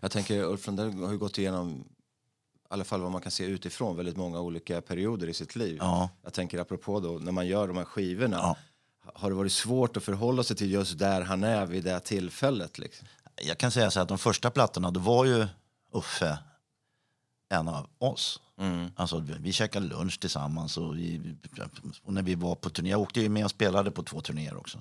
[0.00, 1.84] Jag tänker, Ulf Lundell har ju gått igenom, i
[2.68, 5.76] alla fall vad man kan se utifrån, väldigt många olika perioder i sitt liv.
[5.80, 6.08] Ja.
[6.22, 8.56] Jag tänker apropå då, när man gör de här skivorna, Ja.
[9.14, 12.00] har det varit svårt att förhålla sig till just där han är vid det här
[12.00, 12.78] tillfället?
[12.78, 13.06] Liksom?
[13.42, 15.46] Jag kan säga så här att de första plattorna, då var ju
[15.92, 16.38] Uffe
[17.52, 18.40] en av oss.
[18.96, 21.36] Alltså, vi, käkade lunch tillsammans och, vi,
[22.04, 24.56] och när vi var på turné, jag åkte ju med och spelade på två turnéer
[24.56, 24.78] också.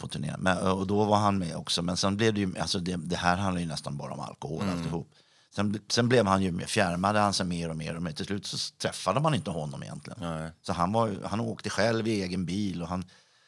[0.00, 0.34] På turné.
[0.38, 1.82] Men, och då var han med också.
[1.82, 4.64] Men sen blev det ju, alltså det, det här handlar ju nästan bara om alkohol
[4.68, 5.08] alltihop.
[5.54, 8.12] Sen, sen blev han ju mer, fjärmade han sig mer och mer och mer.
[8.12, 10.18] Till slut så träffade man inte honom egentligen.
[10.20, 10.50] Nej.
[10.62, 13.04] Så han, var, han åkte själv i egen bil och han,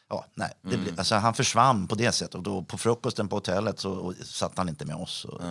[0.09, 2.35] ja, nej, det blev, alltså han försvann på det sättet.
[2.35, 5.25] Och då på frukosten på hotellet så och, satt han inte med oss.
[5.25, 5.43] Och,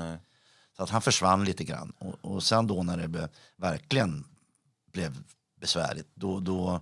[0.80, 1.94] så att han försvann lite grann.
[2.00, 4.26] Och, och sen då när det be, verkligen
[4.94, 5.24] blev
[5.62, 6.82] besvärligt, då, då,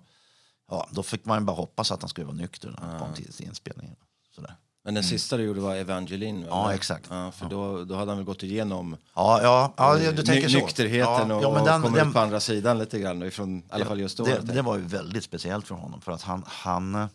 [0.72, 3.14] ja, då fick man ju bara hoppas att han skulle vara nykter när han kom
[3.14, 3.96] till, till inspelningen.
[4.36, 4.56] Sådär.
[4.84, 6.46] Men den sista du gjorde var Evangeline?
[6.50, 6.76] Ja, eller?
[6.76, 7.08] exakt.
[7.10, 10.54] Ja, för Då, då hade han väl gått igenom Ja, ja, ja du tänker ny-
[10.54, 10.60] så.
[10.60, 13.24] nykterheten ja, och, ja, men den, och kommer den, ut på andra sidan lite grann.
[13.24, 14.24] Ifrån, I alla fall just då.
[14.26, 16.02] det, det var ju väldigt speciellt för honom.
[16.02, 17.08] För att han, han, eh,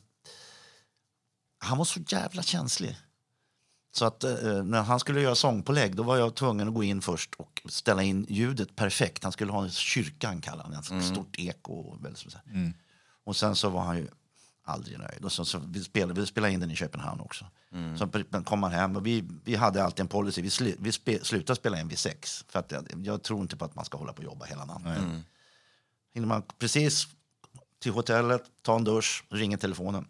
[1.58, 2.96] han var så jävla känslig.
[3.94, 4.34] Så att eh,
[4.64, 8.02] när han skulle göra sångpålägg då var jag tvungen att gå in först och ställa
[8.02, 9.22] in ljudet perfekt.
[9.22, 11.72] Han skulle ha en kyrkan kallade han det, ett stort eko.
[11.72, 12.72] Och, så här.
[13.24, 14.08] och sen så var han ju
[14.64, 15.24] aldrig nöjd.
[15.24, 17.46] Och så, så vi, spelade, vi spelade in den i Köpenhamn också.
[17.98, 20.42] Så p- kom han hem och vi, vi hade alltid en policy.
[20.42, 22.44] Vi, sli, vi spe, slutade spela in vid sex.
[22.48, 24.64] För att jag, jag tror inte på att man ska hålla på och jobba hela
[24.64, 25.22] natten.
[26.14, 27.06] Hinner man precis
[27.78, 30.06] till hotellet, ta en dusch, ringer telefonen.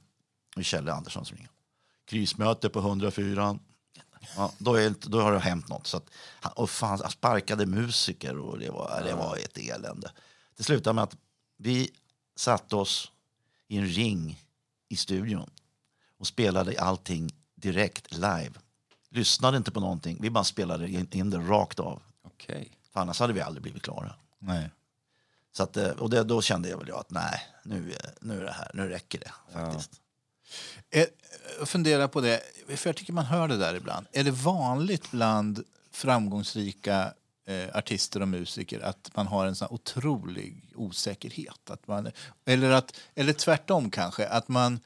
[0.54, 1.50] Det är Kjell Andersson som ringer.
[2.06, 3.58] Krismöte på 104.
[4.36, 5.86] Ja, då, är, då har det hänt något.
[5.86, 6.10] Så att,
[6.54, 10.12] och fan, han sparkade musiker och det var, det var ett elände.
[10.56, 11.16] Det slutade med att
[11.56, 11.90] vi
[12.36, 13.12] satte oss
[13.68, 14.40] i en ring
[14.88, 15.50] i studion
[16.18, 18.52] och spelade allting direkt live.
[19.08, 22.02] Lyssnade inte på någonting, vi bara spelade in, det rakt av.
[22.22, 22.72] Okej.
[22.92, 24.14] För annars hade vi aldrig blivit klara.
[24.38, 24.70] Nej.
[25.52, 28.40] Så att, eh, och det, då kände jag väl jag att nej, nu, eh, nu
[28.40, 29.92] är det här, nu räcker det faktiskt.
[29.92, 29.98] Eh,
[31.58, 32.40] Jag funderar på det,
[32.76, 34.06] för jag tycker man hör det där ibland.
[34.12, 37.12] Är det vanligt bland framgångsrika
[37.46, 41.70] eh, artister och musiker att man har en sån otrolig osäkerhet?
[41.70, 42.10] Att man,
[42.44, 44.80] eller, att, eller tvärtom kanske, att man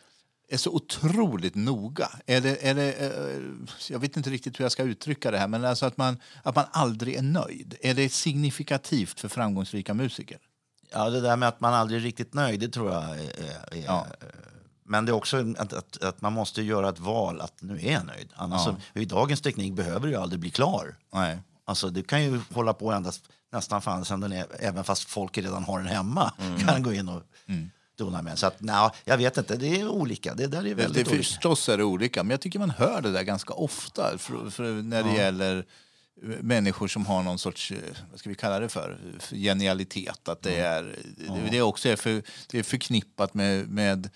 [0.48, 2.08] är så otroligt noga.
[2.26, 3.40] Är det, är det, eh,
[3.90, 6.54] jag vet inte riktigt hur jag ska uttrycka det här, men alltså att man, att
[6.54, 7.74] man aldrig är nöjd.
[7.80, 10.38] Är det signifikativt för framgångsrika musiker?
[10.90, 13.30] Ja, det där med att man aldrig är riktigt nöjd, det tror jag är...
[13.72, 14.06] är Ja.
[14.88, 17.92] Men det är också att, att, att man måste göra ett val att nu är
[17.92, 18.28] jag nöjd.
[18.34, 18.76] Annars Ja.
[18.94, 20.96] så, I dagens teknik behöver du ju aldrig bli klar.
[21.12, 21.38] Nej.
[21.64, 23.12] Alltså, du kan ju hålla på ända,
[23.52, 26.32] nästan fan sen den är, även fast folk redan har den hemma.
[26.66, 27.22] Kan gå in och
[27.98, 28.38] dona med.
[28.38, 30.34] Så att, nej, jag vet inte, det är olika.
[30.34, 31.24] Det där är Det, väldigt det, olika.
[31.24, 34.72] förstås är det olika, men jag tycker man hör det där ganska ofta för, för
[34.82, 35.56] när det gäller
[36.22, 37.78] eh, människor som har någon sorts, eh,
[38.10, 38.98] vad ska vi kalla det för,
[39.32, 40.28] genialitet.
[40.28, 40.82] Att det, är,
[41.16, 44.10] det, det också är, för, det är förknippat med, med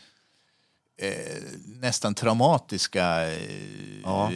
[1.00, 4.30] eh, nästan traumatiska eh, Ja.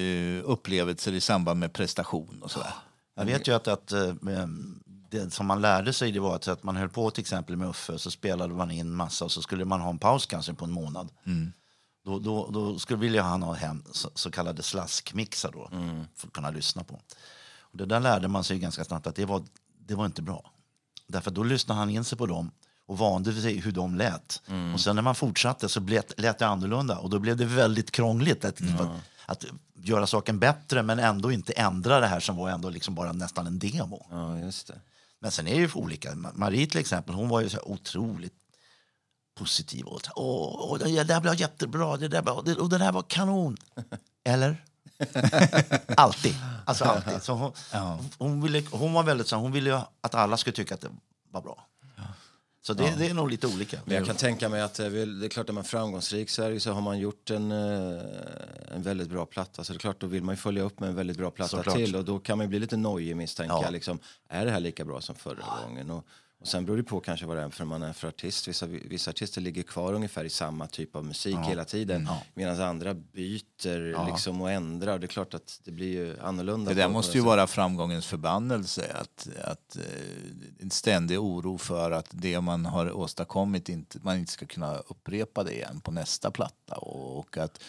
[0.45, 2.75] upplevelser i samband med prestation och sådär.
[3.17, 4.15] Jag vet ju att, att eh,
[5.11, 7.99] det som man lärde sig det var att, man höll på till exempel med Uffe
[7.99, 10.71] så spelade man in massa och så skulle man ha en paus kanske på en
[10.71, 11.09] månad.
[12.05, 15.69] Då, då, då skulle vilja han ha hem så, så kallade slaskmixar då
[16.17, 17.01] för att kunna lyssna på.
[17.61, 19.43] Och det där lärde man sig ganska snabbt att det var,
[19.79, 20.51] det var inte bra.
[21.07, 22.51] Därför då lyssnade han in sig på dem
[22.87, 24.43] och vande sig hur de lät.
[24.75, 27.91] Och sen när man fortsatte så lät, lät det annorlunda och då blev det väldigt
[27.91, 28.61] krångligt att,
[29.27, 33.13] att göra saken bättre men ändå inte ändra det här som var ändå liksom bara
[33.13, 34.07] nästan en demo.
[34.11, 34.81] Ja, just det.
[35.21, 36.11] Men sen är det ju olika.
[36.13, 38.35] Ma- Marie till exempel, hon var ju så otroligt
[39.39, 39.85] positiv.
[39.87, 43.57] Och, Åh, åh, det där blev jättebra, det där, det, och det där var kanon.
[44.25, 44.65] Eller?
[45.97, 46.35] alltid.
[46.67, 47.23] Alltså alltid.
[47.23, 47.53] Så hon,
[48.19, 50.91] hon, ville, hon var väldigt så hon ville ju att alla skulle tycka att det
[51.31, 51.67] var bra.
[52.67, 53.79] Så det, det är nog lite olika.
[53.85, 56.31] Men jag kan tänka mig att det är, väl- det är klart, är man framgångsrik
[56.31, 58.03] så, är det så har man gjort en, eh,
[58.75, 59.65] en väldigt bra platta.
[59.65, 61.57] Så det är klart, då vill man ju följa upp med en väldigt bra platta
[61.57, 61.77] Såklart.
[61.77, 61.97] till.
[61.97, 63.71] Och då kan man ju bli lite nojig misstänker Ja.
[63.71, 63.99] Liksom,
[64.29, 65.91] är det här lika bra som förra gången?
[65.91, 66.05] Och,
[66.45, 68.49] och sen beror det på kanske vad det är för man är för artist.
[68.49, 72.09] Vissa, vissa artister ligger kvar ungefär i samma typ av musik hela tiden.
[72.35, 74.99] Medan andra byter liksom, och ändrar.
[74.99, 76.71] Det är klart att det blir ju annorlunda.
[76.71, 78.97] Det där måste ju vara framgångens förbannelse.
[79.01, 79.83] Att, att, eh,
[80.61, 85.45] en ständig oro för att det man har åstadkommit inte, man inte ska kunna upprepa
[85.45, 86.75] det igen på nästa platta.
[86.75, 87.63] Och, och att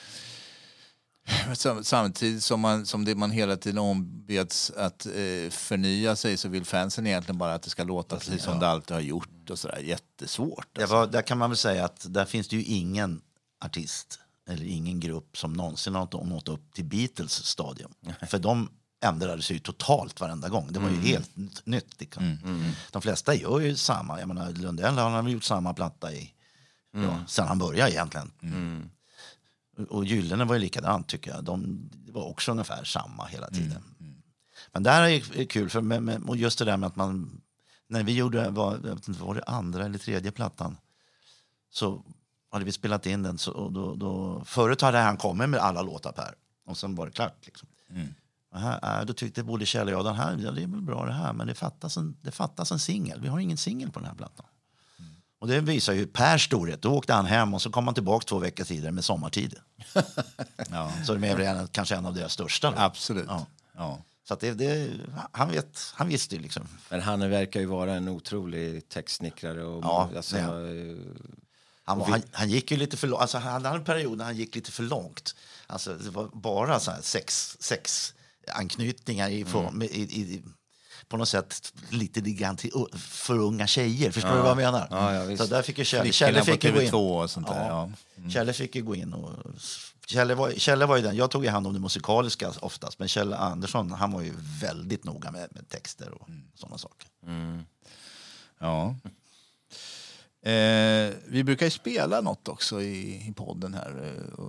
[1.84, 6.65] Samtidigt som man, som det man hela tiden ombeds att eh, förnya sig så vill
[6.65, 9.49] fansen egentligen bara att det ska låta precis som det alltid har gjort.
[9.49, 9.78] Och sådär.
[9.80, 10.67] Jättesvårt.
[10.78, 10.95] Alltså.
[10.95, 13.21] var, där kan man väl säga att där finns det ju ingen
[13.65, 14.19] artist
[14.49, 17.91] eller ingen grupp som någonsin har nått upp till Beatles stadium.
[18.28, 18.69] För de
[19.05, 20.67] ändrades ju totalt varenda gång.
[20.71, 21.99] Det var ju helt n- nytt.
[22.01, 22.38] Liksom.
[22.91, 24.19] De flesta gör ju samma.
[24.19, 26.32] Jag menar, Lundell han har gjort samma platta i,
[26.93, 28.32] ja, sen han började egentligen.
[28.41, 28.95] Och-
[29.89, 31.43] Och Gyllene var ju likadant tycker jag.
[31.43, 33.84] De det var också ungefär samma hela tiden.
[34.71, 37.41] Men där är är kul, för med, med, och just det där med att man...
[37.88, 40.78] När vi gjorde, var, jag vet inte, var det andra eller tredje plattan?
[41.69, 42.03] Så
[42.51, 43.38] hade vi spelat in den.
[43.38, 46.36] Så, och då, då, förut hade han kommit med alla låtar per.
[46.65, 47.45] Och sen var det klart.
[47.45, 47.69] Liksom.
[48.51, 50.82] Och här, äh, då tyckte både Kjell och jag den här, ja, det är väl
[50.82, 53.21] bra det här, men det fattas en, det fattas en singel.
[53.21, 54.45] Vi har ingen singel på den här plattan.
[55.46, 56.82] Och det visar ju Pers storhet.
[56.82, 59.56] Då åkte han hem och så kom han tillbaka två veckor tidigare med Sommartid.
[60.72, 62.72] Ja, Så det är väl kanske en av deras största.
[62.72, 62.78] Då.
[62.78, 63.26] absolut.
[63.28, 63.46] Ja.
[63.78, 64.02] Ja.
[64.28, 64.89] Så det, det,
[65.32, 66.68] han, vet, han visste ju liksom.
[66.89, 69.64] Men han verkar ju vara en otrolig textsnickrare.
[69.64, 70.98] Och, Ja, alltså, är eh,
[71.84, 73.22] Han, var, han, han gick ju lite för långt.
[73.22, 75.36] Alltså, han hade en period när han gick lite för långt.
[75.68, 78.14] Alltså, det var bara så sex, sex
[78.48, 80.41] anknytningar ifrån, i, i,
[81.08, 84.12] på något sätt lite grann till för unga tjejer.
[84.12, 84.88] Förstår du vad jag menar?
[84.91, 86.89] Ja, ja, så där fick ju Kjelle, Kjelle fick ju gå in.
[86.89, 87.68] TV2 och sånt där.
[87.68, 87.91] Ja.
[88.30, 89.14] Kjelle fick ju gå in.
[89.14, 89.32] Och,
[90.08, 93.08] Kjelle, var, Kjelle var ju den, jag tog ju hand om det musikaliska oftast, men
[93.08, 97.08] Kjelle Andersson han var ju väldigt noga med, med texter och sådana saker.
[98.60, 98.95] Ja.
[100.52, 104.14] Eh, vi brukar ju spela något också i, i podden här.
[104.38, 104.43] eh,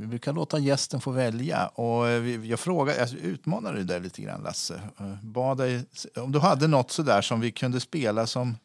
[0.00, 1.66] vi brukar låta gästen få välja.
[1.66, 4.74] Och eh, vi, jag frågar, jag utmanar dig där lite grann Lasse.
[5.00, 5.84] Eh, Bad dig,
[6.16, 8.56] om du hade något sådär som vi kunde spela som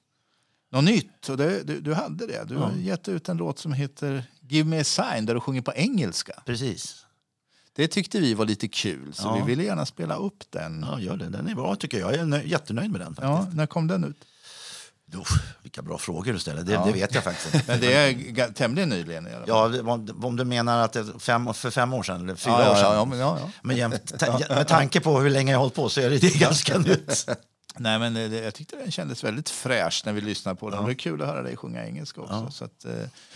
[0.71, 1.29] något nytt.
[1.29, 2.43] Och det, du, du hade det.
[2.47, 5.61] Du har gett ut en låt som heter Give me a sign där du sjunger
[5.61, 6.33] på engelska.
[6.45, 7.05] Precis.
[7.73, 9.35] Det tyckte vi var lite kul så Ja.
[9.35, 10.85] vi ville gärna spela upp den.
[10.91, 11.29] Ja, gör det.
[11.29, 12.13] Den är bra tycker jag.
[12.13, 13.15] Jag är nö- jättenöjd med den.
[13.15, 13.23] Faktiskt.
[13.27, 14.25] Ja, när kom den ut?
[15.15, 15.29] Uff,
[15.61, 16.63] vilka bra frågor du ställer.
[16.63, 17.71] Det, det vet jag faktiskt inte.
[17.71, 19.81] Men det är tämligen nyligen i alla fall.
[19.85, 22.71] Ja, om du menar att det är fem, för fem år sedan eller fyra ja,
[22.71, 22.95] år ja, sedan.
[22.95, 23.49] ja, men ja, ja.
[23.61, 26.17] Men jämt, ta, med tanke på hur länge jag har hållit på så är det,
[26.17, 27.27] det ganska nytt.
[27.77, 30.85] Nej, men det, jag tyckte den kändes väldigt fräsch när vi lyssnade på den.
[30.85, 32.47] Det är kul att höra dig sjunga engelska också.
[32.51, 32.91] Så att, eh,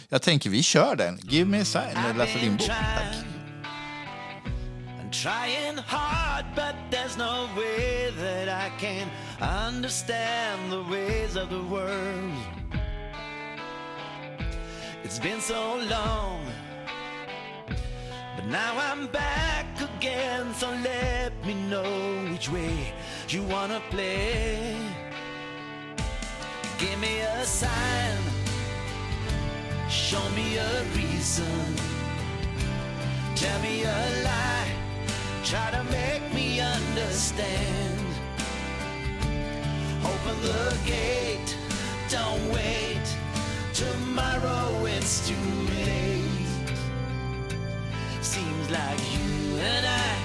[0.09, 1.19] jag tänker vi kör den.
[1.23, 2.67] Give me a sign med Lasse Lindbom.
[2.67, 3.15] Tack.
[9.41, 12.33] Understand the ways of the world.
[15.03, 16.45] It's been so long,
[18.35, 20.53] but now I'm back again.
[20.53, 22.93] So let me know which way
[23.29, 24.77] you wanna play.
[26.77, 28.17] Give me a sign,
[29.89, 31.75] show me a reason,
[33.35, 34.51] tell me a lie
[35.51, 37.90] try to make me understand.
[40.03, 41.55] Open the gate,
[42.09, 43.05] don't wait.
[43.73, 45.35] Tomorrow it's too
[45.85, 46.47] late.
[48.21, 50.15] Seems like you and I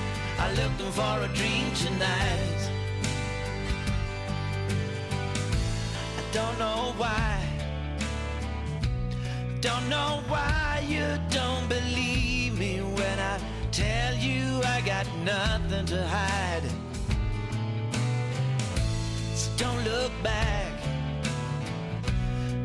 [0.40, 2.70] are looking for a dream tonight.
[6.18, 7.42] I don't know why.
[9.60, 13.38] Don't know why you don't believe me when I
[13.72, 16.62] tell you I got nothing to hide.
[19.56, 20.72] Don't look back.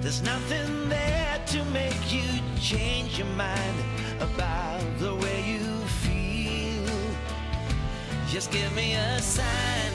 [0.02, 2.28] There's nothing there to make you
[2.60, 3.78] change your mind
[4.20, 5.66] about the way you
[6.04, 6.92] feel.
[8.28, 9.94] Just give me a sign.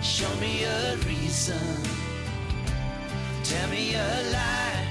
[0.00, 1.66] Show me a reason.
[3.42, 4.86] Tell me a lie.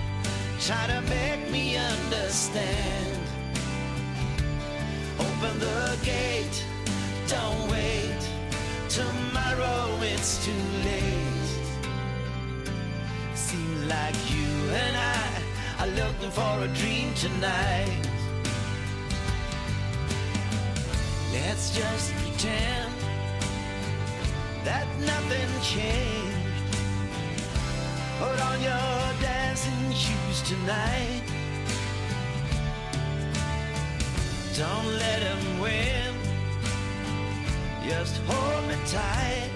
[0.60, 3.20] Try to make me understand.
[5.18, 6.66] Open the gate,
[7.28, 7.95] don't wait.
[9.56, 10.52] Tomorrow it's too
[10.84, 11.48] late.
[13.36, 14.52] Seems like you
[14.84, 15.42] and I
[15.80, 17.98] are looking for a dream tonight.
[21.32, 22.92] Let's just pretend
[24.66, 26.36] that nothing changed.
[28.20, 31.24] Put on your dancing shoes tonight.
[34.58, 36.15] Don't let him win.
[37.88, 39.52] Just hold me tight.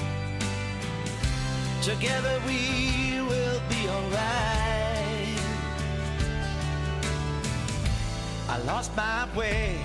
[1.82, 5.40] Together we will be alright.
[8.48, 9.80] I lost my way.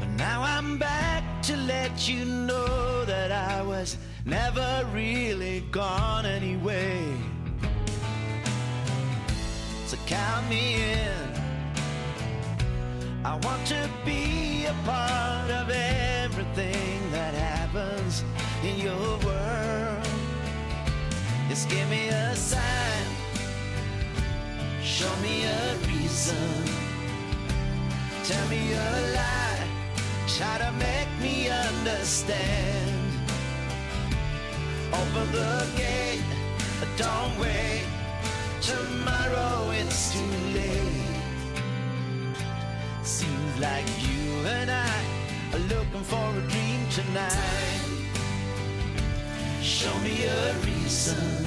[0.00, 7.04] But now I'm back to let you know that I was never really gone anyway.
[9.84, 11.38] So count me in.
[13.22, 15.68] I want to be a part of
[16.58, 18.24] everything that happens
[18.62, 20.06] in your world.
[21.48, 23.06] Just give me a sign,
[24.82, 26.64] show me a reason,
[28.24, 29.66] tell me a lie,
[30.26, 32.90] try to make me understand.
[34.92, 36.22] Open the gate,
[36.96, 37.84] don't wait,
[38.60, 41.06] tomorrow it's too late.
[43.02, 44.97] Seems like you and I
[45.98, 47.80] looking for a dream tonight.
[49.62, 51.44] Show me a reason.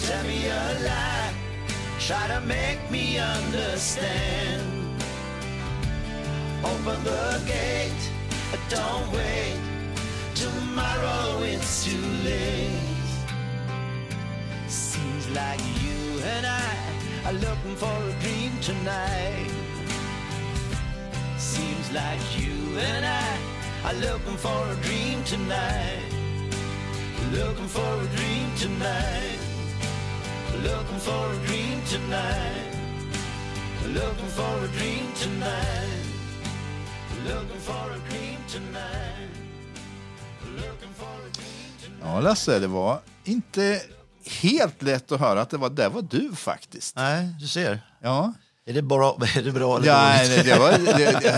[0.00, 1.32] Tell me a lie.
[1.98, 4.62] Try to make me understand.
[6.64, 7.92] Open the gate.
[8.68, 9.58] Don't wait.
[10.34, 12.80] Tomorrow it's too late.
[14.68, 16.76] Seems like you and I
[17.26, 19.69] are looking for a dream tonight.
[21.56, 23.28] Seems like you and I
[23.86, 26.10] are looking for a dream tonight.
[27.38, 29.40] Looking for a dream tonight.
[30.68, 32.70] Looking for a dream tonight.
[33.98, 36.04] Looking for a dream tonight.
[37.28, 39.30] Looking for a dream tonight.
[40.56, 42.00] Looking for a dream tonight.
[42.02, 43.80] Ja, Lasse, det var inte
[44.42, 46.96] helt lätt att höra att det var, där var du faktiskt.
[46.96, 47.80] Nej, du ser.
[48.00, 48.32] Ja.
[48.66, 50.44] Är det bra, är det bra eller ja, dåligt?
[50.44, 50.70] Det, var,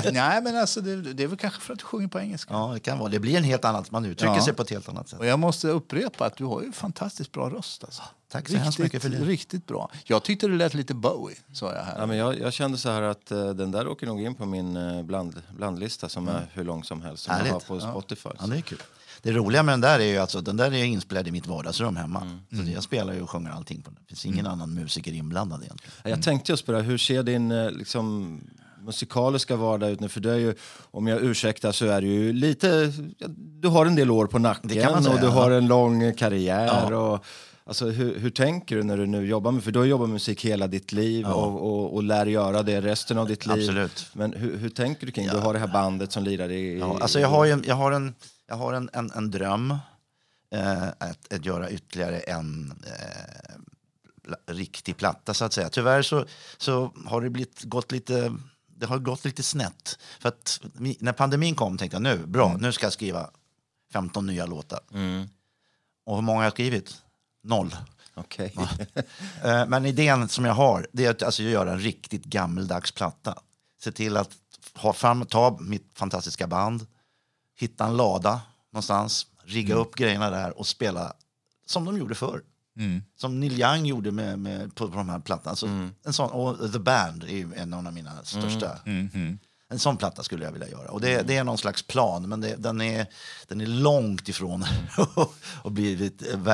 [0.03, 2.55] det, nej, men alltså, det, det är väl kanske för att du sjunger på engelska.
[2.55, 3.09] Ja, det kan vara.
[3.09, 4.45] Det blir en helt annat, man uttrycker ja.
[4.45, 5.19] sig på ett helt annat sätt.
[5.19, 7.85] Och jag måste upprepa att du har ju fantastiskt bra röst.
[7.85, 8.03] Alltså.
[8.33, 9.17] Tack så riktigt, mycket för det.
[9.17, 9.91] Riktigt bra.
[10.05, 11.99] Jag tyckte det lät lite Bowie, sa jag här.
[11.99, 14.47] Ja, men jag, jag kände så här att uh, den där åker nog in på
[14.47, 16.43] min uh, bland, blandlista som mm.
[16.43, 18.31] är hur lång som helst, som jag har på Spotify.
[18.41, 18.83] Ja, det är kul.
[19.23, 21.97] Det roliga med den där är ju alltså, den där är inspelad i mitt vardagsrum
[21.97, 22.21] hemma.
[22.21, 22.39] Mm.
[22.51, 22.73] Så mm.
[22.73, 23.99] jag spelar ju och sjunger allting på den.
[24.01, 24.53] Det finns ingen mm.
[24.53, 25.93] annan musiker inblandad egentligen.
[26.05, 28.41] Jag tänkte just på det, hur ser din eh, liksom,
[28.81, 30.09] musikaliska vardag ut nu?
[30.09, 30.55] För det är ju,
[30.91, 32.93] om jag ursäktar så är det ju lite,
[33.37, 36.67] du har en del år på nacken och du har en lång karriär.
[36.67, 36.97] Ja.
[36.97, 37.25] Och,
[37.65, 40.13] Alltså, hur, hur tänker du när du nu jobbar med, för du har jobbat med
[40.13, 43.59] musik hela ditt liv och, och, och lär göra det resten av ditt liv.
[43.59, 44.07] Absolut.
[44.13, 46.79] Men hur, hur tänker du kring, du har det här bandet som lirar i...
[46.79, 48.15] Ja, alltså jag har, ju jag har, en,
[48.53, 49.71] jag har en, en, en dröm
[50.51, 53.55] eh, att, att göra ytterligare en eh,
[54.47, 55.69] riktig platta så att säga.
[55.69, 56.25] Tyvärr så,
[56.59, 58.37] så har det blivit, gått lite
[58.67, 59.99] det har gått lite snett.
[60.21, 60.61] För att
[60.99, 63.31] när pandemin kom tänkte jag nu, bra, nu ska jag skriva
[63.93, 64.81] 15 nya låtar.
[66.05, 67.03] Och hur många har jag skrivit?
[67.43, 67.77] Noll.
[68.15, 68.55] Okej.
[69.45, 73.39] Eh, Men idén som jag har det är att alltså, göra en riktigt gammeldags platta.
[73.81, 74.31] Se till att
[74.75, 76.87] ha fram, ta mitt fantastiska band,
[77.63, 78.41] hitta en lada
[78.73, 81.13] någonstans, rigga upp grejerna där och spela
[81.67, 82.43] som de gjorde förr.
[83.17, 85.51] Som Neil Young gjorde med, med, på, på de här plattorna.
[85.51, 85.67] Alltså,
[86.05, 88.79] en sån, och The Band är en av mina största.
[89.73, 90.91] En sån platta skulle jag vilja göra.
[90.91, 93.07] Och det, det är någon slags plan, men det, den, är,
[93.49, 94.65] den är långt ifrån
[95.65, 96.11] att bli,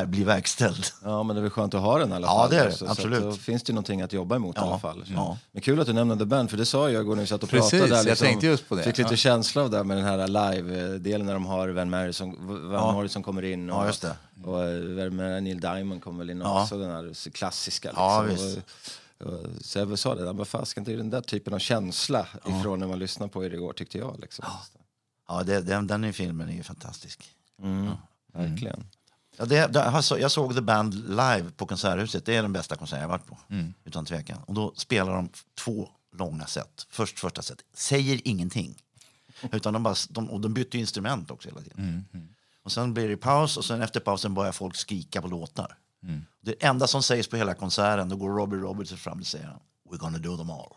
[0.07, 0.85] bli verkställd.
[1.05, 2.51] Ja, men det är väl skönt att ha den i alla Ja, fall.
[2.51, 2.73] det är det.
[2.73, 3.19] Så- så Absolut.
[3.19, 5.05] att då finns det någonting att jobba emot i Ja, alla fall.
[5.15, 5.39] ja.
[5.53, 7.43] Men kul att du nämnde The Band, för det sa jag igår när vi satt
[7.43, 8.03] och Precis, pratade.
[8.03, 8.83] Där, jag tänkte just på det.
[8.83, 9.17] Fick lite Ja.
[9.17, 12.93] känsla av det med den här live-delen när de har Van Morrison, Van Ja.
[12.93, 13.71] Morrison kommer in.
[13.71, 14.17] Och, Ja, just det.
[14.45, 16.63] Och eh, med Neil Diamond kommer väl in Ja.
[16.63, 17.91] också, den här klassiska.
[17.97, 18.47] Ja, Liksom.
[18.47, 18.59] visst.
[18.59, 18.71] och, och,
[19.61, 22.79] så jag sa det, ja, men fasiken, det är den där typen av känsla ifrån
[22.79, 24.21] när man lyssnar på er igår, tyckte jag.
[24.21, 24.45] Liksom.
[25.29, 27.25] Ja, det, den, den i filmen är ju fantastisk.
[27.63, 27.91] Mm,
[28.33, 28.87] Verkligen.
[29.37, 32.25] Ja, det, det, jag så- jag såg The Band live på Konserthuset.
[32.25, 33.39] Det är den bästa konsert jag varit på.
[33.51, 33.75] Mm.
[33.85, 34.39] Utan tvekan.
[34.47, 36.87] Och då spelar de två långa set.
[36.91, 37.59] Först första set.
[37.75, 38.83] Säger ingenting.
[39.53, 42.05] Utan de, bara, de, och de bytte instrument också hela tiden.
[42.13, 42.29] Mm,
[42.63, 45.77] Och sen blir det paus och sen efter pausen börjar folk skrika på låtar.
[46.03, 46.25] Mm.
[46.41, 49.57] Det enda som sägs på hela konserten, då går Robbie Robertson fram och säger
[49.91, 50.73] We're gonna do them all.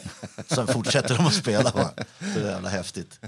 [0.46, 1.70] sen fortsätter de att spela.
[1.70, 1.90] Va?
[2.18, 3.20] Det är jävla häftigt.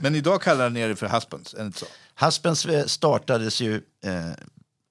[0.00, 1.86] Men idag kallar ni er för Husbands, är det inte så?
[2.24, 4.30] Husbands eh, startades ju eh,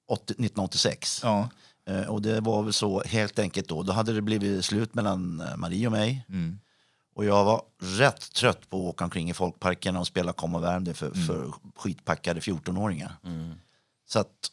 [0.08, 1.20] 80, 1986.
[1.22, 1.48] Ja.
[1.88, 3.82] Eh, och det var väl så helt enkelt då.
[3.82, 6.26] Då hade det blivit slut mellan eh, Marie och mig.
[7.14, 10.62] Och jag var rätt trött på att åka omkring i folkparkerna och spela Kom och
[10.62, 13.16] värm för, för skitpackade 14-åringar.
[14.08, 14.50] Så att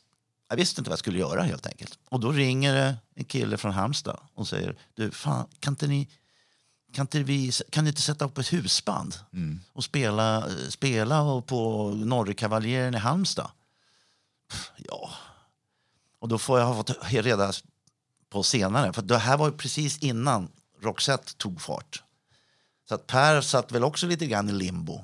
[0.53, 1.99] jag visste inte vad jag skulle göra helt enkelt.
[2.09, 6.09] Och då ringer det en kille från Halmstad och säger du, fan, kan inte ni
[6.93, 9.15] kan, inte vi, kan ni inte sätta upp ett husband
[9.73, 13.51] och spela, spela på Norrekavaljören i Halmstad?
[14.77, 15.09] Ja.
[16.19, 17.51] Och då får jag ha fått reda
[18.29, 20.49] på senare, för det här var ju precis innan
[20.81, 22.03] Roxette tog fart.
[22.89, 25.01] Så att Per satt väl också lite grann i limbo.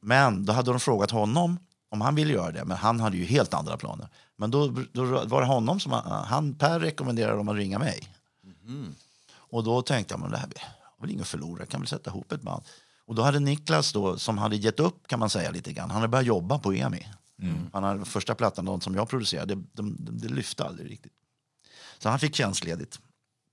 [0.00, 3.24] Men då hade de frågat honom om han ville göra det, men han hade ju
[3.24, 4.08] helt andra planer.
[4.42, 5.92] Men då, då var det honom som
[6.24, 8.08] han, Per rekommenderade dem att ringa mig.
[9.34, 10.48] Och då tänkte jag, men det här
[10.82, 12.62] har väl inget att förlora, jag kan väl sätta ihop ett band.
[13.04, 16.00] Och då hade Niklas då, som hade gett upp kan man säga lite grann, han
[16.00, 17.06] hade börjat jobba på EMI.
[17.72, 21.12] Han hade första plattan, de som jag producerade, det, de, de, det lyfte aldrig riktigt.
[21.98, 23.00] Så han fick tjänstledigt.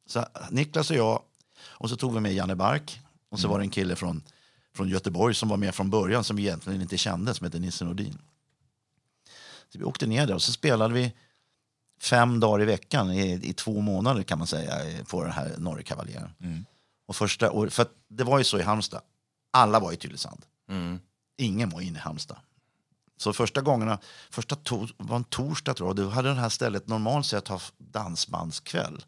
[0.08, 1.22] Så Niklas och jag,
[1.62, 3.02] och så tog vi med Janne Bark.
[3.30, 4.24] Och så var det en kille från,
[4.76, 7.86] från Göteborg som var med från början som vi egentligen inte kände, som hette Nisse
[7.86, 8.18] Nordin.
[9.74, 11.14] Så vi åkte ner där och så spelade vi
[12.02, 16.66] fem dagar i veckan i, i två månader kan man säga på den här Norrekavaljören.
[17.08, 19.02] Och första år, för det var ju så i Halmstad,
[19.52, 20.46] alla var i Tylösand.
[21.38, 22.38] Ingen var inne i Halmstad.
[23.18, 24.00] Så första gångerna,
[24.30, 27.74] första to, var en torsdag tror jag, då hade det här stället normalt sett haft
[27.78, 29.06] dansbandskväll.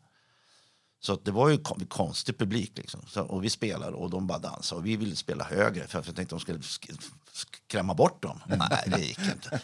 [1.00, 2.78] Så det var ju kon- konstig publik.
[2.78, 3.02] Liksom.
[3.08, 4.80] Så, och vi spelade och de bara dansade.
[4.80, 8.42] Och vi ville spela högre för jag tänkte att de skulle sk- skrämma bort dem.
[8.48, 9.60] Nej, det gick inte.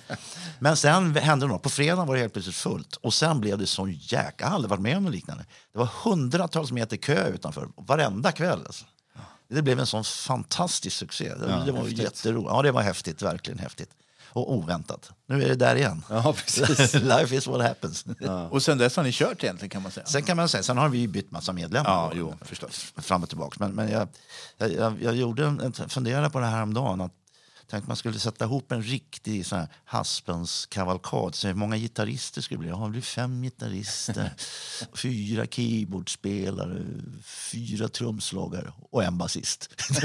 [0.59, 1.61] Men sen hände något.
[1.61, 2.95] På fredagen var det helt plötsligt fullt.
[2.95, 4.33] Och sen blev det så jäkla...
[4.37, 5.45] Jag har aldrig varit med om något liknande.
[5.73, 8.59] Det var hundratals meter kö utanför varenda kväll.
[8.65, 8.85] Alltså.
[9.49, 11.33] Det blev en sån fantastisk succé.
[11.35, 12.49] Det, det var jätteroligt.
[12.49, 13.21] Ja, det var häftigt.
[13.21, 13.89] Verkligen häftigt.
[14.29, 15.11] Och oväntat.
[15.27, 16.03] Nu är det där igen.
[16.09, 16.93] Ja, precis.
[16.93, 18.05] Life is what happens.
[18.49, 20.05] Och sen dess har ni kört egentligen kan man säga.
[20.05, 21.89] Sen kan man säga, sen har vi bytt massa medlemmar.
[21.89, 22.93] Ja, jo, förstås.
[22.97, 23.55] Fram och tillbaka.
[23.59, 24.07] Men, men jag,
[24.57, 27.01] jag, jag, jag gjorde en, funderade på det här om dagen.
[27.01, 27.11] Att,
[27.73, 31.35] att man skulle sätta ihop en riktig sån här Haspens kavalkad.
[31.35, 32.69] Så hur många gitarrister skulle det bli?
[32.69, 34.33] Ja, det blir fem gitarrister,
[34.93, 36.85] fyra keyboardspelare,
[37.23, 39.69] fyra trumslagare och en basist.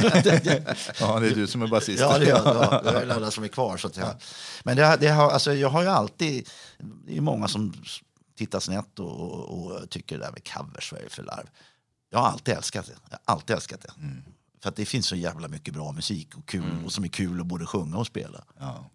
[1.01, 2.01] Ja, det är du som är basist.
[2.01, 2.47] Ja, det är jag.
[2.47, 3.77] Ja, är alla som är kvar.
[3.77, 4.15] Så att jag,
[4.65, 6.49] men det, det har, alltså, jag har ju alltid...
[7.07, 7.75] Det är många som
[8.37, 11.47] tittar snett och, och, och tycker det där med covers, vad är det för larv?
[12.11, 12.93] Jag har alltid älskat det.
[13.11, 13.93] Jag har alltid älskat det.
[14.63, 17.41] För att det finns så jävla mycket bra musik och, kul, och som är kul
[17.41, 18.45] att både sjunga och spela.
[18.59, 18.91] Ja.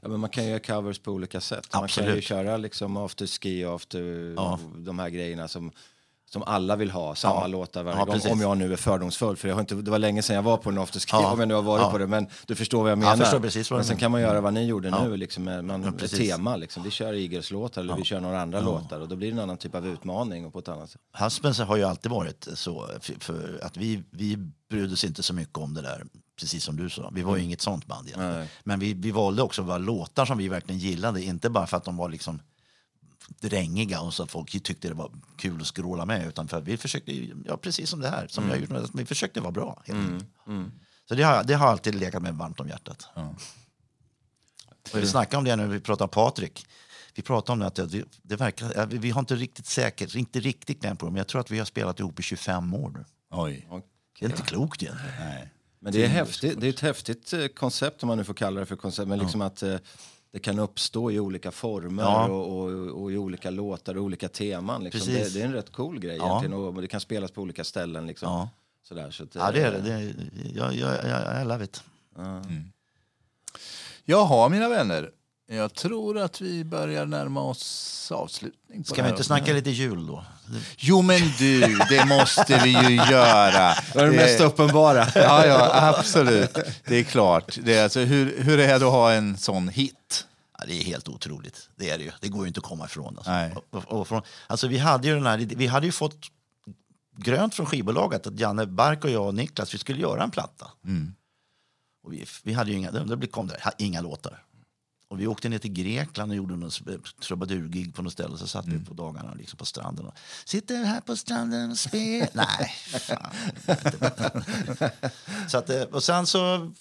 [0.00, 1.68] Ja, men man kan göra covers på olika sätt.
[1.72, 2.24] Man kan ju Absolut.
[2.24, 4.58] köra liksom after ski och after Ja.
[4.76, 5.72] de här grejerna som,
[6.32, 7.46] som alla vill ha, samma Ja.
[7.46, 8.14] låtar varje Ja, gång.
[8.14, 8.32] precis.
[8.32, 10.56] Om jag nu är fördomsfull, för jag har inte, det var länge sedan jag var
[10.56, 11.32] på en afterski, Ja.
[11.32, 11.90] om jag nu har varit Ja.
[11.90, 13.16] på det, men du förstår vad jag Jag menar.
[13.16, 15.80] förstår precis vad men sen kan man göra vad ni gjorde nu, liksom, med, man,
[15.80, 16.56] med tema.
[16.56, 16.82] Liksom.
[16.82, 19.56] Vi kör Eagles-låtar eller vi kör några andra låtar och då blir det en annan
[19.56, 21.00] typ av utmaning och på ett annat sätt.
[21.18, 24.36] Husbands har ju alltid varit så, för, för att vi, vi
[24.70, 26.04] brydde oss inte så mycket om det där,
[26.40, 27.10] precis som du sa.
[27.14, 28.46] Vi var ju inget sånt band egentligen.
[28.64, 31.84] Men vi, vi valde också våra låtar som vi verkligen gillade, inte bara för att
[31.84, 32.40] de var liksom
[33.28, 36.76] drängiga och så att folk tyckte det var kul att skråla med, utan för vi
[36.76, 37.12] försökte,
[37.44, 39.82] ja precis som det här, som jag har gjort, vi försökte vara bra.
[39.86, 40.30] Helt enkelt.
[41.08, 43.08] Så det har, det har alltid legat mig varmt om hjärtat.
[44.92, 46.66] Och vi snackade om det nu, vi pratade om Patrik.
[47.14, 50.14] Vi pratade om det, att det, det verkar, ja, vi, vi har inte riktigt säkert,
[50.14, 52.74] inte riktigt kläm på det, men jag tror att vi har spelat ihop i 25
[52.74, 53.04] år nu.
[53.30, 53.68] Oj.
[54.18, 55.14] Det är inte klokt egentligen.
[55.18, 55.48] Nej.
[55.80, 58.60] Men det är, häftigt, det är ett häftigt eh, koncept, om man nu får kalla
[58.60, 59.76] det för koncept, men liksom att eh,
[60.32, 62.28] det kan uppstå i olika former Ja.
[62.28, 64.84] och, och, och i olika låtar och olika teman.
[64.84, 64.98] Liksom.
[65.00, 65.32] Precis.
[65.32, 66.26] Det, det är en rätt cool grej Ja.
[66.40, 68.06] egentligen och det kan spelas på olika ställen.
[68.06, 68.28] Liksom.
[68.32, 68.48] Ja.
[68.82, 69.76] Sådär, så att, Ja, det är det.
[69.78, 70.14] eh, det är,
[70.54, 71.82] jag, jag, jag, I love it.
[74.04, 75.10] Jaha, mina vänner.
[75.56, 78.84] Jag tror att vi börjar närma oss avslutning.
[78.84, 80.24] Ska det vi inte snacka lite jul då?
[80.76, 83.74] Jo, men du, det måste vi ju göra.
[83.92, 85.06] Det var det mest uppenbara.
[85.14, 86.58] Ja, ja, absolut.
[86.84, 87.58] Det är klart.
[87.62, 90.26] Det är alltså, hur, hur är det att ha en sån hit?
[90.58, 91.68] Ja, det är helt otroligt.
[91.76, 92.10] Det är det ju.
[92.20, 93.16] Det går ju inte att komma ifrån.
[93.16, 93.30] Alltså.
[93.30, 93.54] Nej.
[93.70, 96.16] Och, och från, alltså vi, hade ju den här, vi hade ju fått
[97.16, 100.70] grönt från skivbolaget att Janne Bark och jag och Niklas vi skulle göra en platta.
[102.04, 104.42] Och vi, vi hade ju inga, det det kom där, inga låtar.
[105.12, 106.70] Och vi åkte ner till Grekland och gjorde någon
[107.22, 108.38] trubadurgig på något ställe.
[108.38, 112.28] Så satt vi på dagarna liksom på stranden och sitter här på stranden och spelar.
[112.58, 113.32] Nej, fan.
[115.48, 116.72] så att, eh, och sen så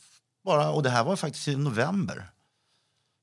[0.43, 2.31] bara, och det här var faktiskt i november.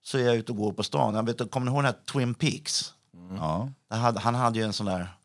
[0.04, 1.14] Så är jag ute och går på stan.
[1.14, 2.94] Jag vet, kommer ni ihåg den här Twin Peaks?
[3.36, 3.70] Ja.
[3.88, 5.16] Han hade, han hade ju en sån där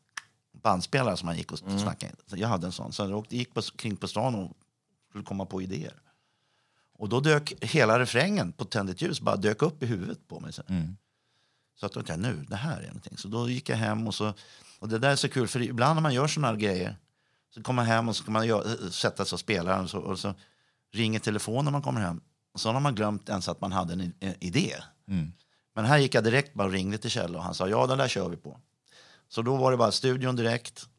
[0.64, 2.14] bandspelare som han gick och snackade.
[2.28, 2.94] Så jag hade en sån.
[2.94, 4.52] Så jag gick på, kring på stan och
[5.10, 5.94] skulle komma på idéer.
[7.04, 10.54] Och då dök hela refrängen på Tänd ljus bara dök upp i huvudet på mig.
[10.54, 10.64] Så,
[11.80, 13.18] så att jag, nu, det här är någonting.
[13.18, 14.34] Så då gick jag hem och så,
[14.80, 16.98] och det där är så kul för ibland när man gör såna här grejer
[17.54, 20.00] så kommer man hem och så ska man gör, sätta sig och spela och så,
[20.00, 20.34] och så
[20.94, 22.22] ringer telefonen när man kommer hem.
[22.54, 24.76] Och så har man glömt ens att man hade en, idé.
[25.76, 27.98] Men här gick jag direkt bara och ringde till Kjell och han sa ja den
[27.98, 28.60] där kör vi på.
[29.30, 30.90] Så då var det bara studion direkt.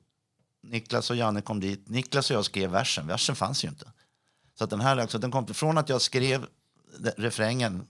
[0.63, 1.89] Niklas och Janne kom dit.
[1.89, 3.07] Niklas och jag skrev versen.
[3.07, 3.93] Versen fanns ju inte.
[4.59, 6.47] Så att den här alltså, den kom från att jag skrev
[7.17, 7.87] refrängen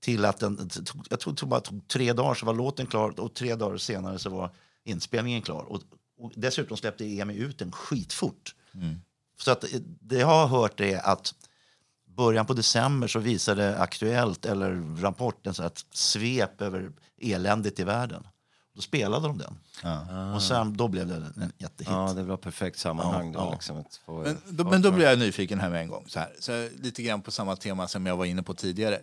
[0.00, 0.70] till att den,
[1.10, 4.18] jag tror det bara tog tre dagar så var låten klar och tre dagar senare
[4.18, 4.50] så var
[4.84, 5.62] inspelningen klar.
[5.62, 5.82] Och,
[6.18, 8.54] och dessutom släppte EMI ut den skitfort.
[9.40, 11.34] Så att eh, det jag har hört är att
[12.04, 17.84] början på december så visade Aktuellt eller Rapport en sån här svep över eländet i
[17.84, 18.26] världen.
[18.78, 20.34] Då spelade de den.
[20.34, 21.90] Och sen, då blev det en jättehit.
[21.90, 23.38] Ja, det var perfekt sammanhang då.
[23.38, 23.52] Ja, ja.
[23.52, 26.04] Liksom, att få, Men, då, men då blir jag nyfiken här med en gång.
[26.08, 26.32] Så här.
[26.38, 29.00] Så lite grann på samma tema som jag var inne på tidigare.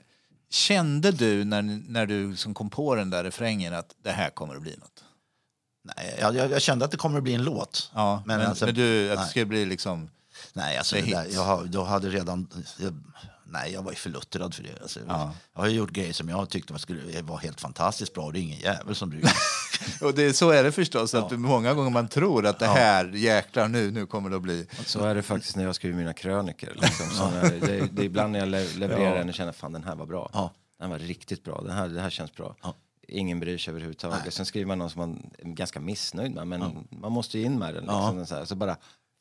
[0.50, 4.56] Kände du när, när du som kom på den där refrängen att det här kommer
[4.56, 5.04] att bli något?
[5.84, 7.92] Nej, jag, jag, jag kände att det kommer att bli en låt.
[7.94, 10.10] Ja, men, men, alltså, du, att det skulle bli liksom...
[10.54, 12.48] Nej, alltså där, jag, jag hade redan...
[12.80, 12.94] Jag,
[13.56, 14.82] nej, jag var ju för luttrad för det.
[14.82, 15.34] Alltså, Ja.
[15.54, 18.32] Jag har ju gjort grejer som jag tyckte var, skulle, var helt fantastiskt bra.
[18.32, 20.08] Det är ingen jävel som bryr sig.
[20.08, 23.68] Och det, så är det förstås, att många gånger man tror att det här, jäklar
[23.68, 24.68] nu, nu kommer det att bli...
[24.86, 26.74] Så är det faktiskt när jag skriver mina kröniker.
[26.82, 27.06] Liksom.
[27.10, 29.84] Så när, det, det är ibland när jag le- levererar den och känner fan den
[29.84, 30.30] här var bra.
[30.34, 30.52] Ja.
[30.80, 31.62] Den var riktigt bra.
[31.62, 32.56] Den här, det här känns bra.
[32.64, 32.76] Ja.
[33.08, 34.34] Ingen bryr sig överhuvudtaget.
[34.34, 36.48] Sen skriver man någon som man är ganska missnöjd med.
[36.48, 37.84] Men man måste ju in med den.
[37.84, 38.46] Liksom, så, här.
[38.46, 38.78] så bara,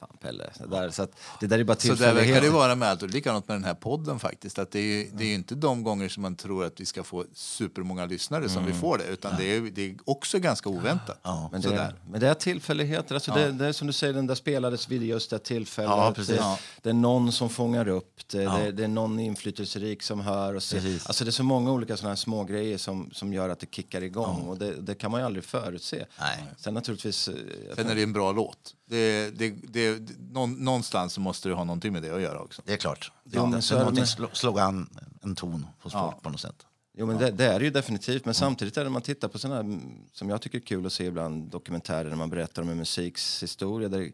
[0.08, 0.50] fan Pelle.
[0.58, 1.06] Så, där, så
[1.40, 3.02] det där är bara Så där verkar det vara med allt.
[3.02, 4.58] Och likadant med den här podden faktiskt.
[4.58, 6.86] Att det, är ju, det är ju inte de gånger som man tror att vi
[6.86, 9.04] ska få supermånga lyssnare som vi får det.
[9.04, 11.18] Utan det, är, det är också ganska oväntat.
[11.52, 13.14] Men det, är, men det är tillfälligheter.
[13.14, 15.90] Alltså det, det är som du säger, den där spelades vid just det tillfället.
[15.90, 16.14] Ja.
[16.26, 16.58] Det, Ja.
[16.82, 18.44] det är någon som fångar upp det.
[18.44, 20.54] Det, det är någon inflytelserik som hör.
[20.54, 20.76] Och ser.
[20.76, 21.06] Precis.
[21.06, 23.74] Alltså det är så många olika såna här små grejer som, som gör att det
[23.74, 24.40] kickar igång.
[24.42, 26.04] Och det, det kan man ju aldrig förutse.
[26.20, 26.44] Nej.
[26.56, 27.28] Sen naturligtvis...
[27.28, 27.34] eh,
[27.76, 28.74] Sen är det en bra låt.
[28.88, 29.50] Det, det,
[29.98, 32.62] det, någon, någonstans så måste det ha någonting med det att göra också.
[32.64, 33.12] Det är klart.
[33.24, 34.88] Det, ja, men så är det någonting med- slå, slog an
[35.22, 36.66] en ton hos folk på något sätt.
[36.96, 38.24] Jo, men det, det är det ju definitivt.
[38.24, 39.80] Men samtidigt är det när man tittar på sådana här, mm,
[40.12, 43.42] som jag tycker är kul att se ibland, dokumentärer när man berättar om en musiks
[43.42, 44.12] historia, där,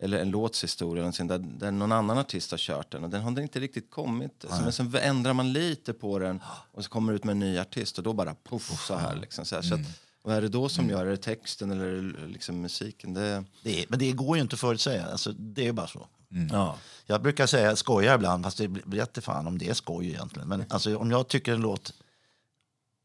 [0.00, 3.40] eller en låts historia, där, där någon annan artist har kört den och den har
[3.40, 4.44] inte riktigt kommit.
[4.48, 7.38] Så, men sen ändrar man lite på den och så kommer det ut med en
[7.38, 9.16] ny artist och då bara poff så här.
[9.16, 9.62] Liksom, så här.
[9.62, 9.80] Så att,
[10.22, 11.16] vad är det då som gör det?
[11.16, 13.14] Texten eller liksom musiken?
[13.14, 15.06] Det, Det är, men det går ju inte att förutsäga.
[15.06, 16.06] Alltså, det är bara så.
[16.50, 16.76] ja.
[17.06, 20.48] Jag brukar säga, skojar ibland, fast det vet fan om det är skoj egentligen.
[20.48, 21.94] Men alltså, om jag tycker en låt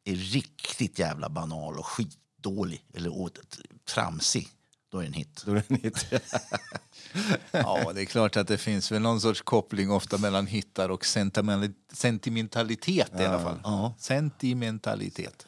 [0.06, 3.40] är riktigt jävla banal och skitdålig eller åt-
[3.90, 4.48] tramsig,
[4.92, 5.44] då är det en hit.
[5.46, 6.06] Då är det en hit.
[7.52, 11.04] Ja, det är klart att det finns väl någon sorts koppling ofta mellan hittar och
[11.06, 13.60] sentimentali- sentimentalitet i alla fall.
[13.64, 13.94] Ja.
[14.00, 15.46] Sentimentalitet.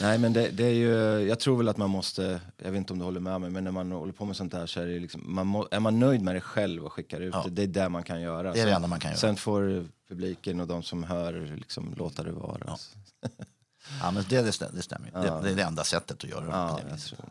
[0.00, 0.92] Nej, men det, det är ju,
[1.28, 3.64] jag tror väl att man måste, jag vet inte om du håller med mig, men
[3.64, 5.98] när man håller på med sånt här så är det liksom, man må, är man
[5.98, 8.52] nöjd med det själv och skickar ut det, det är det man kan göra.
[8.52, 9.18] Det är det enda man kan göra.
[9.18, 12.76] Sen får publiken och de som hör liksom låta det vara.
[14.02, 15.10] Ja, men det, det, stämmer, stämmer.
[15.12, 17.18] Det, det är det enda sättet att göra det Ja, på det viset.
[17.18, 17.28] tror.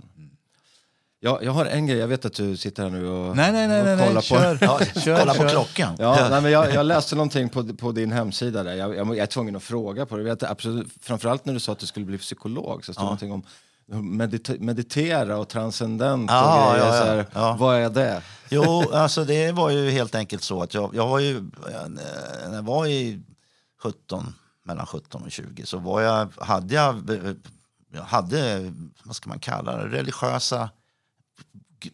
[1.25, 3.67] Ja, jag har en grej, jag vet att du sitter här nu och, Nej, nej,
[3.67, 4.07] nej, och nej, nej.
[4.07, 4.57] kollar kör.
[4.57, 4.65] på...
[4.65, 5.49] Ja, kör, kolla på kör.
[5.49, 5.95] klockan.
[5.99, 8.73] Ja, nej, men jag, jag läste någonting på, på din hemsida där.
[8.73, 10.23] Jag, jag, jag är tvungen att fråga på det.
[10.23, 13.05] Jag vet, absolut, framförallt när du sa att du skulle bli psykolog så stod det
[13.05, 13.43] någonting om
[14.21, 16.87] medita- meditera och transcendent Ja, och grejer.
[16.87, 17.01] ja, ja.
[17.01, 17.55] Så här, Ja.
[17.59, 18.21] Vad är det?
[18.49, 21.41] Jo, alltså det var ju helt enkelt så att jag, jag var ju,
[22.47, 23.21] när jag var i
[23.83, 24.33] 17,
[24.65, 27.09] mellan 17 och 20 så var jag, hade jag,
[27.93, 28.71] jag hade,
[29.03, 30.69] vad ska man kalla det, religiösa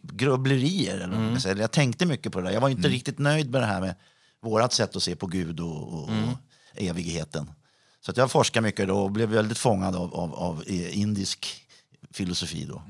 [0.02, 1.00] grubblerier.
[1.00, 1.60] Eller ska säga.
[1.60, 2.54] Jag tänkte mycket på det där.
[2.54, 3.94] Jag var inte riktigt nöjd med det här med
[4.42, 6.38] vårat sätt att se på Gud och, och, och
[6.74, 7.50] evigheten.
[8.00, 11.66] Så att jag forskade mycket då och blev väldigt fångad av, av, av eh, indisk
[12.10, 12.64] filosofi.
[12.64, 12.82] Då.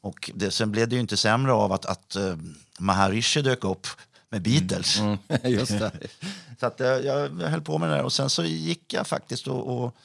[0.00, 2.36] Och det, sen blev det ju inte sämre av att, att uh,
[2.78, 3.86] Maharishi dök upp
[4.30, 4.98] med Beatles.
[5.44, 5.92] Just det.
[6.60, 9.46] Så att, eh, jag höll på med det där och sen så gick jag faktiskt
[9.46, 9.96] och, och,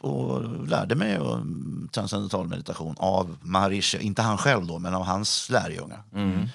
[0.00, 1.18] och lärde mig
[1.92, 3.98] transcendental meditation av Maharishi.
[3.98, 6.02] Inte han själv då, men av hans lärjungar.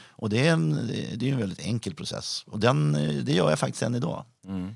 [0.07, 2.43] Och det är, en, det är en väldigt enkel process.
[2.47, 2.91] Och den,
[3.25, 4.25] det gör jag faktiskt än idag.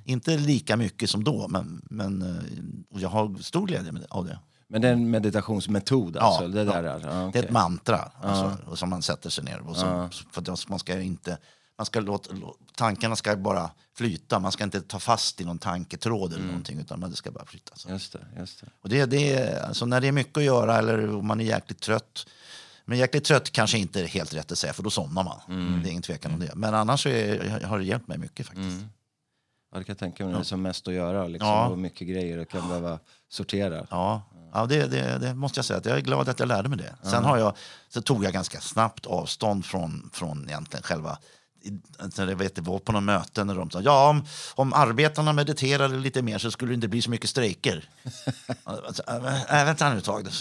[0.06, 4.39] Inte lika mycket som då, men, men eh, jag har stor glädje med- av det.
[4.68, 6.47] Men det är en meditationsmetod alltså?
[6.47, 6.89] det där ja.
[6.91, 10.10] är, ja, Det är ett mantra alltså, och som man sätter sig ner och så,
[10.32, 11.38] för att man ska inte
[11.80, 15.58] man ska låta, lå- tankarna ska bara flyta, man ska inte ta fast i någon
[15.60, 17.76] tanketråd eller någonting utan det ska bara flyta.
[17.76, 17.90] Så.
[17.90, 18.68] Just det, just det.
[18.82, 21.46] Och det, det är, alltså när det är mycket att göra eller om man är
[21.46, 22.28] jäkligt trött
[22.86, 25.82] men jäkligt trött kanske inte är helt rätt att säga för då somnar man.
[25.84, 26.56] Det är ingen tvekan om det.
[26.56, 28.78] Men annars är, har det hjälpt mig mycket faktiskt.
[29.72, 31.68] Ja, det kan jag tänka mig det är som mest att göra liksom, Ja.
[31.68, 33.00] och mycket grejer och kan behöva
[33.30, 33.88] sortera.
[33.90, 34.22] Ja,
[34.54, 35.78] ja det, det, det måste jag säga.
[35.78, 36.96] Att jag är glad att jag lärde mig det.
[37.10, 37.56] Sen har jag,
[37.90, 41.18] så tog jag ganska snabbt avstånd från, från egentligen själva
[42.18, 45.97] jag vet, det var på någon möte när de sa ja, om, om arbetarna mediterade
[45.97, 47.89] lite mer så skulle det inte bli så mycket strejker.
[48.64, 50.28] alltså, äh, äh, vänta nu ett tag.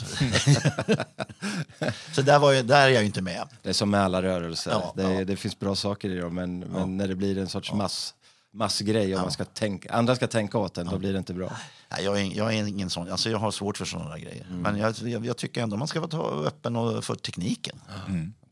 [2.12, 3.48] så där, var jag, där är jag ju inte med.
[3.62, 4.70] Det är som med alla rörelser.
[4.70, 5.24] Ja, det, ja.
[5.24, 8.14] det finns bra saker i dem, men, men när det blir en sorts mass,
[8.52, 11.52] massgrej och man ska tänka, andra ska tänka åt en, då blir det inte bra.
[11.88, 13.10] Nej, jag, är, jag är ingen sån.
[13.10, 14.46] Alltså, jag har svårt för sådana grejer.
[14.50, 17.80] Men jag, jag, jag tycker ändå man ska vara öppen och, för tekniken.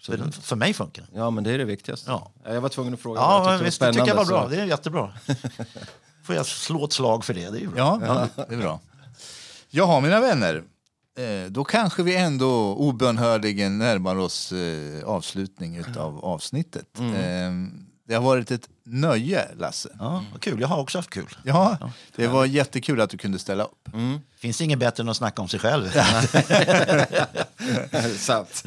[0.06, 1.18] För, för mig funkar det.
[1.18, 2.10] Ja, men det är det viktigaste.
[2.10, 2.30] Ja.
[2.44, 3.20] Jag var tvungen att fråga.
[3.20, 4.48] Ja, men visst, det tycker jag var bra.
[4.48, 5.12] Det är jättebra.
[6.24, 7.50] Får jag slå ett slag för det?
[7.50, 8.00] Det är bra.
[8.06, 8.80] Ja, det är bra.
[9.70, 10.62] Jaha, mina vänner.
[11.18, 16.98] Eh, Då kanske vi ändå obönhörligen närmar oss eh, avslutning av avsnittet.
[17.00, 17.04] Eh,
[18.08, 19.88] Det har varit ett nöje, Lasse.
[19.98, 20.60] Ja, vad kul.
[20.60, 21.36] Jag har också haft kul.
[21.44, 21.78] Ja,
[22.16, 23.88] det var jättekul att du kunde ställa upp.
[24.38, 25.90] Finns det inget bättre än att snacka om sig själv?
[25.90, 25.98] så.
[28.18, 28.64] Sant.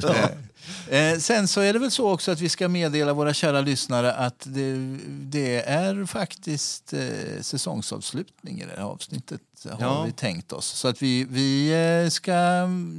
[0.90, 4.14] Eh, sen så är det väl så också att vi ska meddela våra kära lyssnare
[4.14, 10.04] att det, det är faktiskt eh, säsongsavslutning i det här avsnittet har Ja.
[10.04, 10.66] vi tänkt oss.
[10.68, 11.72] Så att vi, vi
[12.06, 12.34] eh, ska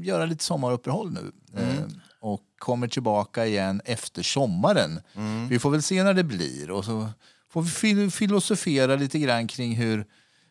[0.02, 1.84] göra lite sommaruppehåll nu eh,
[2.20, 5.00] och kommer tillbaka igen efter sommaren.
[5.48, 7.08] Vi får väl se när det blir och så
[7.52, 10.04] får vi fil- filosofera lite grann kring hur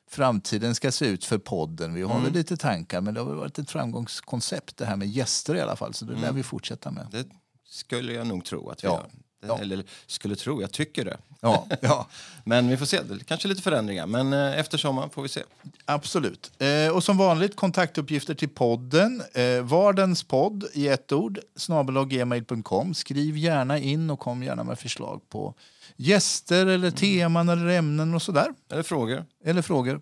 [0.09, 1.93] framtiden ska se ut för podden.
[1.93, 5.55] Vi har väl lite tankar men det har varit ett framgångskoncept det här med gäster
[5.55, 7.07] i alla fall så det lär vi fortsätta med.
[7.11, 7.25] Det
[7.69, 8.93] skulle jag nog tro att vi Ja.
[8.93, 9.09] gör.
[9.57, 11.17] Det- Eller skulle tro, jag tycker det.
[11.41, 12.07] Ja, ja.
[12.45, 14.07] Men vi får se, kanske lite förändringar.
[14.07, 15.43] Men eh, efter sommaren får vi se.
[15.85, 16.51] Absolut.
[16.61, 19.23] Eh, och som vanligt kontaktuppgifter till podden.
[19.33, 22.93] Eh, Vardens podd i ett ord, snabelaggmail.com.
[22.93, 25.53] Skriv gärna in och kom gärna med förslag på
[25.97, 28.53] gäster eller teman eller ämnen och sådär.
[28.71, 29.25] Eller frågor.
[29.45, 30.01] Eller frågor.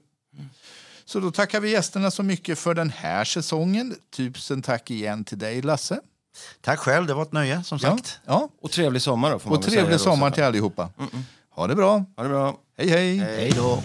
[1.05, 3.95] Så då tackar vi gästerna så mycket för den här säsongen.
[4.15, 5.99] Tusen tack igen till dig Lasse.
[6.61, 8.19] Tack själv, det var ett nöje som Ja, sagt.
[8.25, 8.49] ja.
[8.61, 10.89] Och trevlig sommar då, får man Och trevlig sommar till allihopa.
[11.49, 12.05] Ha det bra.
[12.15, 12.57] Ha det bra.
[12.77, 13.17] Hej hej.
[13.17, 13.81] Hej då.